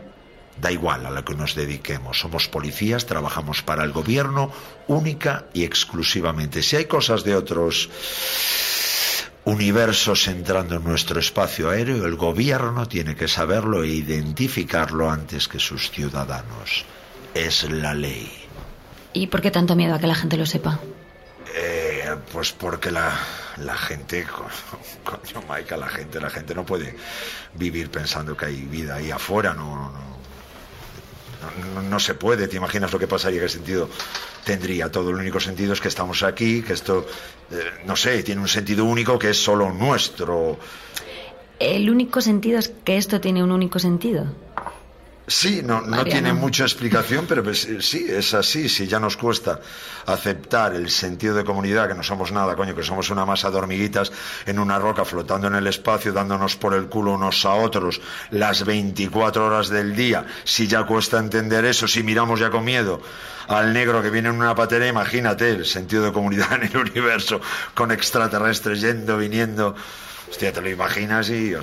Da 0.58 0.72
igual 0.72 1.04
a 1.04 1.10
lo 1.10 1.22
que 1.22 1.34
nos 1.34 1.54
dediquemos. 1.54 2.20
Somos 2.20 2.48
policías, 2.48 3.04
trabajamos 3.04 3.60
para 3.60 3.84
el 3.84 3.92
gobierno 3.92 4.50
única 4.88 5.44
y 5.52 5.64
exclusivamente. 5.64 6.62
Si 6.62 6.76
hay 6.76 6.86
cosas 6.86 7.24
de 7.24 7.36
otros 7.36 7.90
universos 9.44 10.26
entrando 10.28 10.76
en 10.76 10.84
nuestro 10.84 11.20
espacio 11.20 11.70
aéreo, 11.70 12.06
el 12.06 12.16
gobierno 12.16 12.86
tiene 12.88 13.14
que 13.14 13.28
saberlo 13.28 13.82
e 13.82 13.88
identificarlo 13.88 15.10
antes 15.10 15.48
que 15.48 15.58
sus 15.58 15.90
ciudadanos. 15.90 16.84
Es 17.34 17.64
la 17.70 17.94
ley. 17.94 18.30
¿Y 19.12 19.26
por 19.26 19.40
qué 19.42 19.50
tanto 19.50 19.76
miedo 19.76 19.94
a 19.94 19.98
que 19.98 20.06
la 20.06 20.14
gente 20.14 20.36
lo 20.36 20.46
sepa? 20.46 20.80
Eh, 21.56 22.16
pues 22.32 22.52
porque 22.52 22.90
la, 22.90 23.12
la 23.58 23.76
gente, 23.76 24.24
co- 24.24 24.46
coño, 25.04 25.46
Maika, 25.46 25.76
la 25.76 25.88
gente, 25.88 26.20
la 26.20 26.30
gente 26.30 26.54
no 26.54 26.64
puede 26.64 26.96
vivir 27.54 27.90
pensando 27.90 28.36
que 28.36 28.46
hay 28.46 28.62
vida 28.62 28.96
ahí 28.96 29.10
afuera, 29.10 29.52
no, 29.54 29.90
no, 29.92 30.13
no, 31.74 31.82
no- 31.82 32.00
se 32.00 32.14
puede. 32.14 32.48
¿Te 32.48 32.56
imaginas 32.56 32.92
lo 32.92 32.98
que 32.98 33.06
pasaría? 33.06 33.40
¿Qué 33.40 33.48
sentido 33.48 33.88
tendría? 34.44 34.90
Todo 34.90 35.10
el 35.10 35.16
único 35.16 35.40
sentido 35.40 35.72
es 35.72 35.80
que 35.80 35.88
estamos 35.88 36.22
aquí, 36.22 36.62
que 36.62 36.72
esto, 36.72 37.06
eh, 37.50 37.56
no 37.86 37.96
sé, 37.96 38.22
tiene 38.22 38.40
un 38.40 38.48
sentido 38.48 38.84
único 38.84 39.18
que 39.18 39.30
es 39.30 39.42
solo 39.42 39.72
nuestro. 39.72 40.58
El 41.58 41.88
único 41.88 42.20
sentido 42.20 42.58
es 42.58 42.68
que 42.84 42.96
esto 42.96 43.20
tiene 43.20 43.42
un 43.42 43.52
único 43.52 43.78
sentido. 43.78 44.26
Sí, 45.26 45.62
no, 45.64 45.80
no 45.80 46.04
tiene 46.04 46.34
mucha 46.34 46.64
explicación, 46.64 47.24
pero 47.26 47.42
pues, 47.42 47.64
eh, 47.64 47.80
sí, 47.80 48.06
es 48.08 48.34
así. 48.34 48.68
Si 48.68 48.86
ya 48.86 49.00
nos 49.00 49.16
cuesta 49.16 49.58
aceptar 50.04 50.74
el 50.74 50.90
sentido 50.90 51.34
de 51.34 51.44
comunidad, 51.44 51.88
que 51.88 51.94
no 51.94 52.02
somos 52.02 52.30
nada, 52.30 52.54
coño, 52.54 52.74
que 52.74 52.82
somos 52.82 53.08
una 53.08 53.24
masa 53.24 53.50
de 53.50 53.56
hormiguitas 53.56 54.12
en 54.44 54.58
una 54.58 54.78
roca 54.78 55.06
flotando 55.06 55.46
en 55.46 55.54
el 55.54 55.66
espacio, 55.66 56.12
dándonos 56.12 56.56
por 56.56 56.74
el 56.74 56.88
culo 56.88 57.14
unos 57.14 57.42
a 57.46 57.54
otros 57.54 58.02
las 58.32 58.66
24 58.66 59.46
horas 59.46 59.70
del 59.70 59.96
día. 59.96 60.26
Si 60.44 60.66
ya 60.66 60.84
cuesta 60.84 61.18
entender 61.18 61.64
eso, 61.64 61.88
si 61.88 62.02
miramos 62.02 62.40
ya 62.40 62.50
con 62.50 62.64
miedo 62.64 63.00
al 63.48 63.72
negro 63.72 64.02
que 64.02 64.10
viene 64.10 64.28
en 64.28 64.36
una 64.36 64.54
patera, 64.54 64.86
imagínate 64.86 65.50
el 65.50 65.64
sentido 65.64 66.04
de 66.04 66.12
comunidad 66.12 66.52
en 66.52 66.64
el 66.64 66.76
universo, 66.76 67.40
con 67.72 67.92
extraterrestres 67.92 68.82
yendo, 68.82 69.16
viniendo. 69.16 69.74
Hostia, 70.30 70.52
te 70.52 70.60
lo 70.60 70.68
imaginas 70.68 71.30
y, 71.30 71.54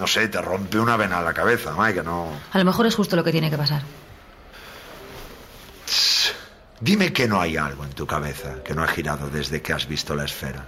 no 0.00 0.06
sé, 0.06 0.28
te 0.28 0.40
rompe 0.40 0.78
una 0.78 0.96
vena 0.96 1.18
a 1.18 1.22
la 1.22 1.34
cabeza, 1.34 1.74
Mike, 1.76 1.96
que 1.96 2.02
no... 2.02 2.28
A 2.52 2.58
lo 2.58 2.64
mejor 2.64 2.86
es 2.86 2.94
justo 2.94 3.16
lo 3.16 3.22
que 3.22 3.32
tiene 3.32 3.50
que 3.50 3.58
pasar. 3.58 3.82
Dime 6.80 7.12
que 7.12 7.28
no 7.28 7.38
hay 7.38 7.58
algo 7.58 7.84
en 7.84 7.90
tu 7.90 8.06
cabeza 8.06 8.62
que 8.64 8.74
no 8.74 8.82
ha 8.82 8.88
girado 8.88 9.28
desde 9.28 9.60
que 9.60 9.74
has 9.74 9.86
visto 9.86 10.14
la 10.14 10.24
esfera. 10.24 10.64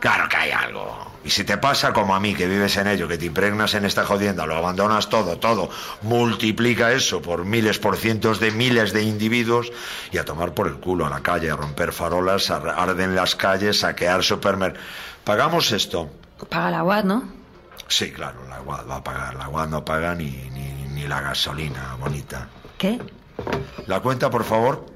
Claro 0.00 0.26
que 0.28 0.36
hay 0.36 0.50
algo. 0.52 1.12
Y 1.22 1.30
si 1.30 1.44
te 1.44 1.58
pasa 1.58 1.92
como 1.92 2.14
a 2.14 2.20
mí, 2.20 2.34
que 2.34 2.46
vives 2.46 2.76
en 2.78 2.86
ello, 2.86 3.08
que 3.08 3.18
te 3.18 3.26
impregnas 3.26 3.74
en 3.74 3.84
esta 3.84 4.06
jodienda, 4.06 4.46
lo 4.46 4.56
abandonas 4.56 5.10
todo, 5.10 5.38
todo, 5.38 5.70
multiplica 6.00 6.92
eso 6.92 7.20
por 7.20 7.44
miles, 7.44 7.78
por 7.78 7.98
cientos 7.98 8.40
de 8.40 8.50
miles 8.50 8.94
de 8.94 9.02
individuos 9.02 9.70
y 10.12 10.16
a 10.16 10.24
tomar 10.24 10.54
por 10.54 10.66
el 10.66 10.76
culo 10.76 11.06
a 11.06 11.10
la 11.10 11.20
calle, 11.20 11.50
a 11.50 11.56
romper 11.56 11.92
farolas, 11.92 12.50
a 12.50 12.56
arden 12.56 13.14
las 13.14 13.34
calles, 13.34 13.80
saquear 13.80 14.22
supermercados. 14.22 14.86
Pagamos 15.24 15.72
esto. 15.72 16.10
Paga 16.48 16.70
la 16.70 16.84
UAD, 16.84 17.04
¿no? 17.04 17.22
Sí, 17.88 18.10
claro, 18.12 18.40
la 18.48 18.60
UAD 18.62 18.88
va 18.88 18.96
a 18.96 19.04
pagar. 19.04 19.34
La 19.36 19.48
UAD 19.48 19.68
no 19.68 19.84
paga 19.84 20.14
ni, 20.14 20.30
ni, 20.52 20.88
ni 20.94 21.06
la 21.06 21.20
gasolina, 21.20 21.96
bonita. 22.00 22.48
¿Qué? 22.78 23.00
La 23.86 24.00
cuenta, 24.00 24.30
por 24.30 24.44
favor. 24.44 24.86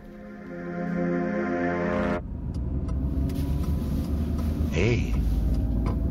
¡Ey! 4.74 5.14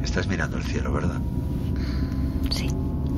Estás 0.03 0.27
mirando 0.27 0.57
el 0.57 0.63
cielo, 0.63 0.93
¿verdad? 0.93 1.19
Sí. 2.51 2.69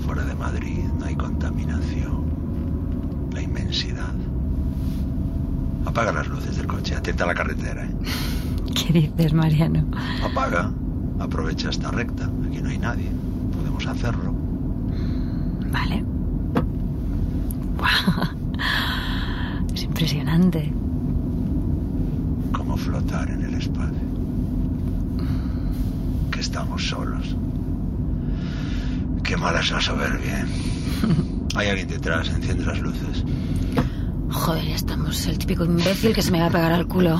Fuera 0.05 0.23
de 0.23 0.35
Madrid 0.35 0.83
no 0.97 1.05
hay 1.05 1.15
contaminación. 1.15 3.29
La 3.33 3.41
inmensidad. 3.41 4.13
Apaga 5.85 6.11
las 6.11 6.27
luces 6.27 6.57
del 6.57 6.67
coche, 6.67 6.95
atenta 6.95 7.23
a 7.23 7.27
la 7.27 7.33
carretera, 7.33 7.85
¿eh? 7.85 7.95
¿Qué 8.75 8.93
dices, 8.93 9.33
Mariano? 9.33 9.85
Apaga. 10.23 10.71
Aprovecha 11.19 11.69
esta 11.69 11.91
recta. 11.91 12.29
Aquí 12.47 12.61
no 12.61 12.69
hay 12.69 12.77
nadie. 12.77 13.09
Podemos 13.53 13.85
hacerlo. 13.85 14.33
Vale. 15.71 16.03
Guau. 17.77 18.39
Es 19.73 19.83
impresionante. 19.83 20.71
Como 22.51 22.75
flotar 22.77 23.29
en 23.29 23.43
el 23.43 23.53
espacio. 23.55 23.99
Que 26.31 26.39
estamos 26.39 26.87
solos. 26.87 27.35
Qué 29.23 29.37
mala 29.37 29.59
es 29.59 29.71
la 29.71 29.81
soberbia. 29.81 30.41
¿eh? 30.41 30.45
Hay 31.55 31.67
alguien 31.67 31.87
detrás, 31.87 32.29
enciende 32.29 32.65
las 32.65 32.79
luces. 32.79 33.23
Joder, 34.31 34.65
ya 34.65 34.75
estamos. 34.75 35.25
El 35.27 35.37
típico 35.37 35.65
imbécil 35.65 36.13
que 36.13 36.21
se 36.21 36.31
me 36.31 36.39
va 36.39 36.47
a 36.47 36.49
pegar 36.51 36.71
al 36.71 36.87
culo. 36.87 37.19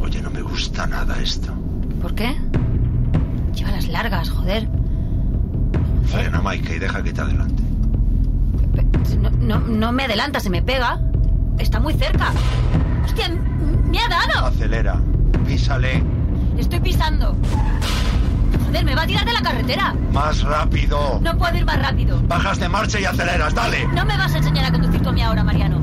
Oye, 0.00 0.20
no 0.22 0.30
me 0.30 0.42
gusta 0.42 0.86
nada 1.06 1.22
esto. 1.22 1.52
¿Por 2.02 2.14
qué? 2.14 2.36
Lleva 3.54 3.70
las 3.70 3.88
largas, 3.88 4.30
joder. 4.30 4.68
Frena, 6.06 6.40
Mike, 6.42 6.76
y 6.76 6.78
deja 6.78 7.02
que 7.02 7.12
te 7.12 7.20
adelante. 7.20 7.62
No, 9.20 9.30
no, 9.30 9.58
no 9.60 9.92
me 9.92 10.04
adelanta, 10.04 10.40
se 10.40 10.50
me 10.50 10.62
pega. 10.62 11.00
Está 11.58 11.80
muy 11.80 11.94
cerca. 11.94 12.32
¡Hostia! 13.04 13.28
¡Me 13.88 13.98
ha 13.98 14.08
dado! 14.08 14.46
Acelera. 14.46 15.00
Písale. 15.46 16.02
Estoy 16.58 16.80
pisando. 16.80 17.34
Joder, 18.66 18.84
me 18.84 18.94
va 18.94 19.02
a 19.02 19.06
tirar 19.06 19.24
de 19.24 19.32
la 19.32 19.40
carretera. 19.40 19.94
Más 20.12 20.42
rápido. 20.42 21.20
No 21.22 21.36
puedo 21.38 21.56
ir 21.56 21.64
más 21.64 21.80
rápido. 21.80 22.20
Bajas 22.26 22.58
de 22.58 22.68
marcha 22.68 23.00
y 23.00 23.04
aceleras, 23.04 23.54
dale. 23.54 23.86
No 23.88 24.04
me 24.04 24.16
vas 24.16 24.34
a 24.34 24.38
enseñar 24.38 24.66
a 24.66 24.72
conducir 24.72 25.00
tú 25.00 25.08
a 25.08 25.12
mí 25.12 25.22
ahora, 25.22 25.44
Mariano. 25.44 25.80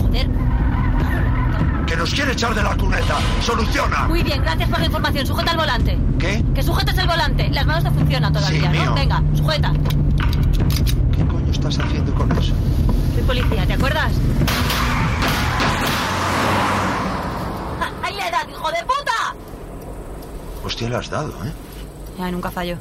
Joder. 0.00 0.28
Nos 2.02 2.12
quiere 2.14 2.32
echar 2.32 2.52
de 2.52 2.64
la 2.64 2.76
cuneta. 2.76 3.16
Soluciona. 3.42 4.08
Muy 4.08 4.24
bien, 4.24 4.42
gracias 4.42 4.68
por 4.68 4.80
la 4.80 4.86
información. 4.86 5.24
Sujeta 5.24 5.52
el 5.52 5.56
volante. 5.56 5.96
¿Qué? 6.18 6.44
Que 6.52 6.60
sujetes 6.60 6.98
el 6.98 7.06
volante. 7.06 7.48
Las 7.50 7.64
manos 7.64 7.84
te 7.84 7.90
funcionan 7.92 8.32
todavía, 8.32 8.60
Sí, 8.60 8.66
¿no? 8.66 8.72
mío. 8.72 8.94
Venga, 8.94 9.22
sujeta. 9.36 9.72
¿Qué 11.16 11.24
coño 11.24 11.52
estás 11.52 11.78
haciendo 11.78 12.12
con 12.16 12.32
eso? 12.32 12.54
Soy 13.14 13.22
policía, 13.22 13.64
¿te 13.68 13.74
acuerdas? 13.74 14.10
¡Ja! 17.78 17.92
¡Ahí 18.02 18.14
le 18.16 18.26
he 18.26 18.30
dado, 18.32 18.50
hijo 18.50 18.68
de 18.72 18.78
puta! 18.82 19.36
Hostia, 20.64 20.88
le 20.88 20.96
has 20.96 21.08
dado, 21.08 21.30
¿eh? 21.44 21.52
Ya, 22.18 22.32
nunca 22.32 22.50
fallo. 22.50 22.78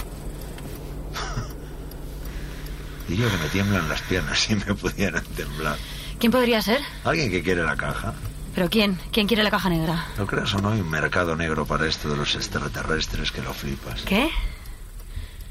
Diría 3.08 3.30
que 3.30 3.38
me 3.38 3.50
tiemblan 3.50 3.88
las 3.88 4.02
piernas 4.02 4.40
si 4.40 4.56
me 4.56 4.74
pudieran 4.74 5.24
temblar. 5.36 5.78
¿Quién 6.20 6.32
podría 6.32 6.60
ser? 6.64 6.80
¿Alguien 7.04 7.30
que 7.30 7.44
quiere 7.44 7.64
la 7.64 7.76
caja? 7.76 8.16
¿Pero 8.54 8.70
quién? 8.70 9.00
¿Quién 9.12 9.28
quiere 9.28 9.44
la 9.44 9.52
caja 9.52 9.70
negra? 9.70 10.08
¿No 10.18 10.28
creas 10.28 10.54
o 10.54 10.62
no 10.62 10.72
hay 10.72 10.82
un 10.82 10.90
mercado 10.90 11.36
negro 11.36 11.66
para 11.66 11.88
esto 11.88 12.10
de 12.10 12.18
los 12.18 12.36
extraterrestres 12.36 13.32
que 13.32 13.42
lo 13.42 13.54
flipas? 13.54 14.02
¿Qué? 14.02 14.30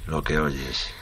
Lo 0.06 0.22
que 0.22 0.38
oyes. 0.38 0.92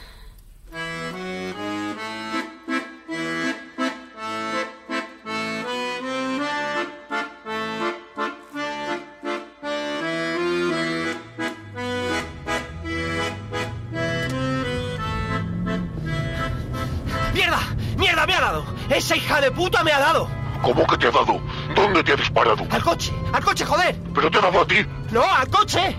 ¡Mierda! 17.33 17.59
¡Mierda 17.97 18.25
me 18.25 18.33
ha 18.35 18.41
dado! 18.41 18.65
¡Esa 18.89 19.15
hija 19.15 19.41
de 19.41 19.51
puta 19.51 19.83
me 19.83 19.91
ha 19.91 19.99
dado! 19.99 20.29
¿Cómo 20.61 20.85
que 20.87 20.97
te 20.97 21.07
ha 21.07 21.11
dado? 21.11 21.41
¿Dónde 21.79 22.03
te 22.03 22.11
ha 22.11 22.15
disparado? 22.17 22.67
¡Al 22.71 22.83
coche! 22.83 23.13
¡Al 23.31 23.41
coche, 23.41 23.65
joder! 23.65 23.95
¿Pero 24.13 24.29
te 24.29 24.37
ha 24.37 24.41
dado 24.41 24.61
a 24.61 24.67
ti? 24.67 24.85
¡No, 25.11 25.23
al 25.23 25.47
coche! 25.47 25.95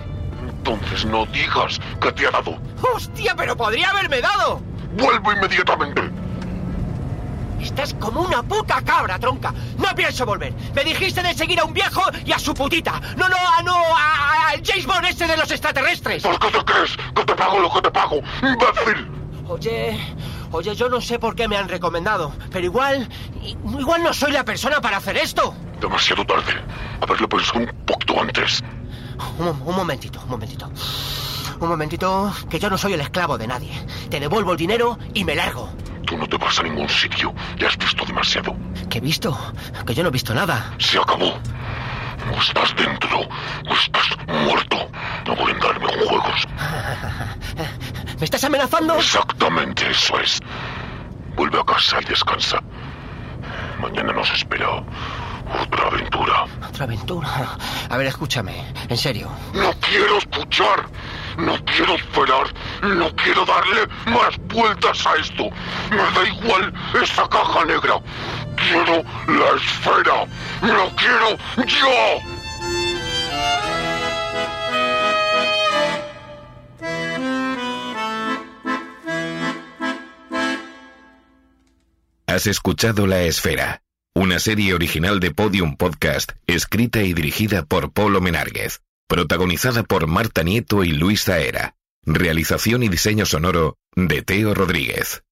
Entonces 0.46 1.06
no 1.06 1.24
digas 1.26 1.80
que 2.02 2.12
te 2.12 2.26
ha 2.26 2.30
dado. 2.30 2.58
¡Hostia, 2.94 3.34
pero 3.34 3.56
podría 3.56 3.88
haberme 3.88 4.20
dado! 4.20 4.60
¡Vuelvo 4.98 5.32
inmediatamente! 5.32 6.02
Estás 7.62 7.94
como 7.94 8.20
una 8.20 8.42
puta 8.42 8.82
cabra, 8.82 9.18
tronca. 9.18 9.54
No 9.78 9.94
pienso 9.94 10.26
volver. 10.26 10.52
Me 10.74 10.84
dijiste 10.84 11.22
de 11.22 11.32
seguir 11.32 11.58
a 11.60 11.64
un 11.64 11.72
viejo 11.72 12.02
y 12.26 12.32
a 12.32 12.38
su 12.38 12.52
putita. 12.52 13.00
No, 13.16 13.28
no, 13.30 13.36
a 13.36 13.62
no, 13.62 13.76
al 13.96 14.62
James 14.62 14.86
Bond 14.86 15.06
este 15.06 15.26
de 15.26 15.36
los 15.38 15.50
extraterrestres. 15.50 16.22
¿Por 16.22 16.38
qué 16.38 16.48
te 16.58 16.64
crees 16.64 16.96
que 17.14 17.24
te 17.24 17.34
pago 17.34 17.58
lo 17.58 17.72
que 17.72 17.80
te 17.80 17.90
pago, 17.90 18.20
imbécil? 18.42 19.10
Oye, 19.48 19.98
oye, 20.52 20.74
yo 20.74 20.90
no 20.90 21.00
sé 21.00 21.18
por 21.18 21.34
qué 21.34 21.48
me 21.48 21.56
han 21.56 21.68
recomendado, 21.68 22.32
pero 22.52 22.66
igual, 22.66 23.08
igual 23.42 24.02
no 24.02 24.12
soy 24.12 24.32
la 24.32 24.44
persona 24.44 24.80
para 24.80 24.98
hacer 24.98 25.16
esto. 25.16 25.54
Demasiado 25.80 26.24
tarde. 26.26 26.62
Haberlo 27.00 27.28
pensado 27.28 27.60
un 27.60 27.66
poquito 27.86 28.20
antes. 28.20 28.62
Un, 29.38 29.48
un 29.48 29.76
momentito, 29.76 30.20
un 30.22 30.30
momentito. 30.30 30.70
Un 31.58 31.68
momentito, 31.68 32.32
que 32.48 32.58
yo 32.58 32.70
no 32.70 32.78
soy 32.78 32.94
el 32.94 33.00
esclavo 33.00 33.36
de 33.38 33.46
nadie. 33.46 33.70
Te 34.08 34.20
devuelvo 34.20 34.52
el 34.52 34.58
dinero 34.58 34.98
y 35.14 35.24
me 35.24 35.34
largo. 35.34 35.70
Tú 36.06 36.16
no 36.16 36.26
te 36.26 36.36
vas 36.38 36.58
a 36.58 36.62
ningún 36.62 36.88
sitio. 36.88 37.32
Ya 37.58 37.68
has 37.68 37.76
visto 37.78 38.04
demasiado. 38.04 38.56
¿Qué 38.88 38.98
he 38.98 39.00
visto? 39.00 39.36
Que 39.86 39.94
yo 39.94 40.02
no 40.02 40.08
he 40.08 40.12
visto 40.12 40.34
nada. 40.34 40.74
Se 40.78 40.98
acabó. 40.98 41.34
O 42.32 42.40
estás 42.40 42.74
dentro 42.76 43.20
o 43.20 43.72
estás 43.74 44.08
muerto. 44.26 44.76
No 45.26 45.36
voy 45.36 45.50
a 45.50 45.54
andarme 45.54 45.86
con 45.86 45.98
juegos. 46.08 46.46
¿Me 48.18 48.24
estás 48.24 48.44
amenazando? 48.44 48.96
Exactamente 48.96 49.90
eso 49.90 50.18
es. 50.20 50.38
Vuelve 51.36 51.58
a 51.60 51.64
casa 51.64 51.98
y 52.02 52.04
descansa. 52.04 52.62
Mañana 53.80 54.12
nos 54.12 54.30
espera 54.32 54.82
otra 55.62 55.86
aventura. 55.88 56.44
¿Otra 56.68 56.84
aventura? 56.84 57.58
A 57.88 57.96
ver, 57.96 58.06
escúchame. 58.06 58.64
En 58.88 58.96
serio. 58.96 59.28
No 59.54 59.72
quiero 59.80 60.18
escuchar. 60.18 60.86
No 61.36 61.56
quiero 61.64 61.94
esperar. 61.94 62.52
No 62.82 63.14
quiero 63.16 63.44
darle 63.44 63.86
más 64.06 64.36
vueltas 64.48 65.06
a 65.06 65.14
esto. 65.16 65.48
Me 65.90 65.96
da 65.96 66.28
igual 66.28 66.72
esa 67.02 67.28
caja 67.28 67.64
negra. 67.64 67.94
Quiero 68.56 69.02
la 69.26 69.56
esfera. 69.56 70.26
Lo 70.62 70.88
quiero 70.96 71.36
yo. 71.66 72.40
Has 82.26 82.46
escuchado 82.46 83.08
La 83.08 83.22
Esfera, 83.22 83.82
una 84.14 84.38
serie 84.38 84.74
original 84.74 85.20
de 85.20 85.30
Podium 85.30 85.76
Podcast, 85.76 86.32
escrita 86.46 87.02
y 87.02 87.14
dirigida 87.14 87.64
por 87.64 87.92
Polo 87.92 88.20
Menárguez, 88.20 88.80
protagonizada 89.08 89.82
por 89.82 90.06
Marta 90.06 90.42
Nieto 90.42 90.84
y 90.84 90.92
Luis 90.92 91.24
Zaera. 91.24 91.76
Realización 92.04 92.82
y 92.82 92.88
diseño 92.88 93.26
sonoro 93.26 93.76
de 93.94 94.22
Teo 94.22 94.54
Rodríguez. 94.54 95.22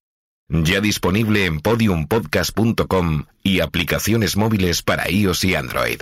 Ya 0.47 0.81
disponible 0.81 1.45
en 1.45 1.59
podiumpodcast.com 1.59 3.25
y 3.43 3.59
aplicaciones 3.59 4.37
móviles 4.37 4.81
para 4.81 5.09
iOS 5.09 5.43
y 5.43 5.55
Android. 5.55 6.01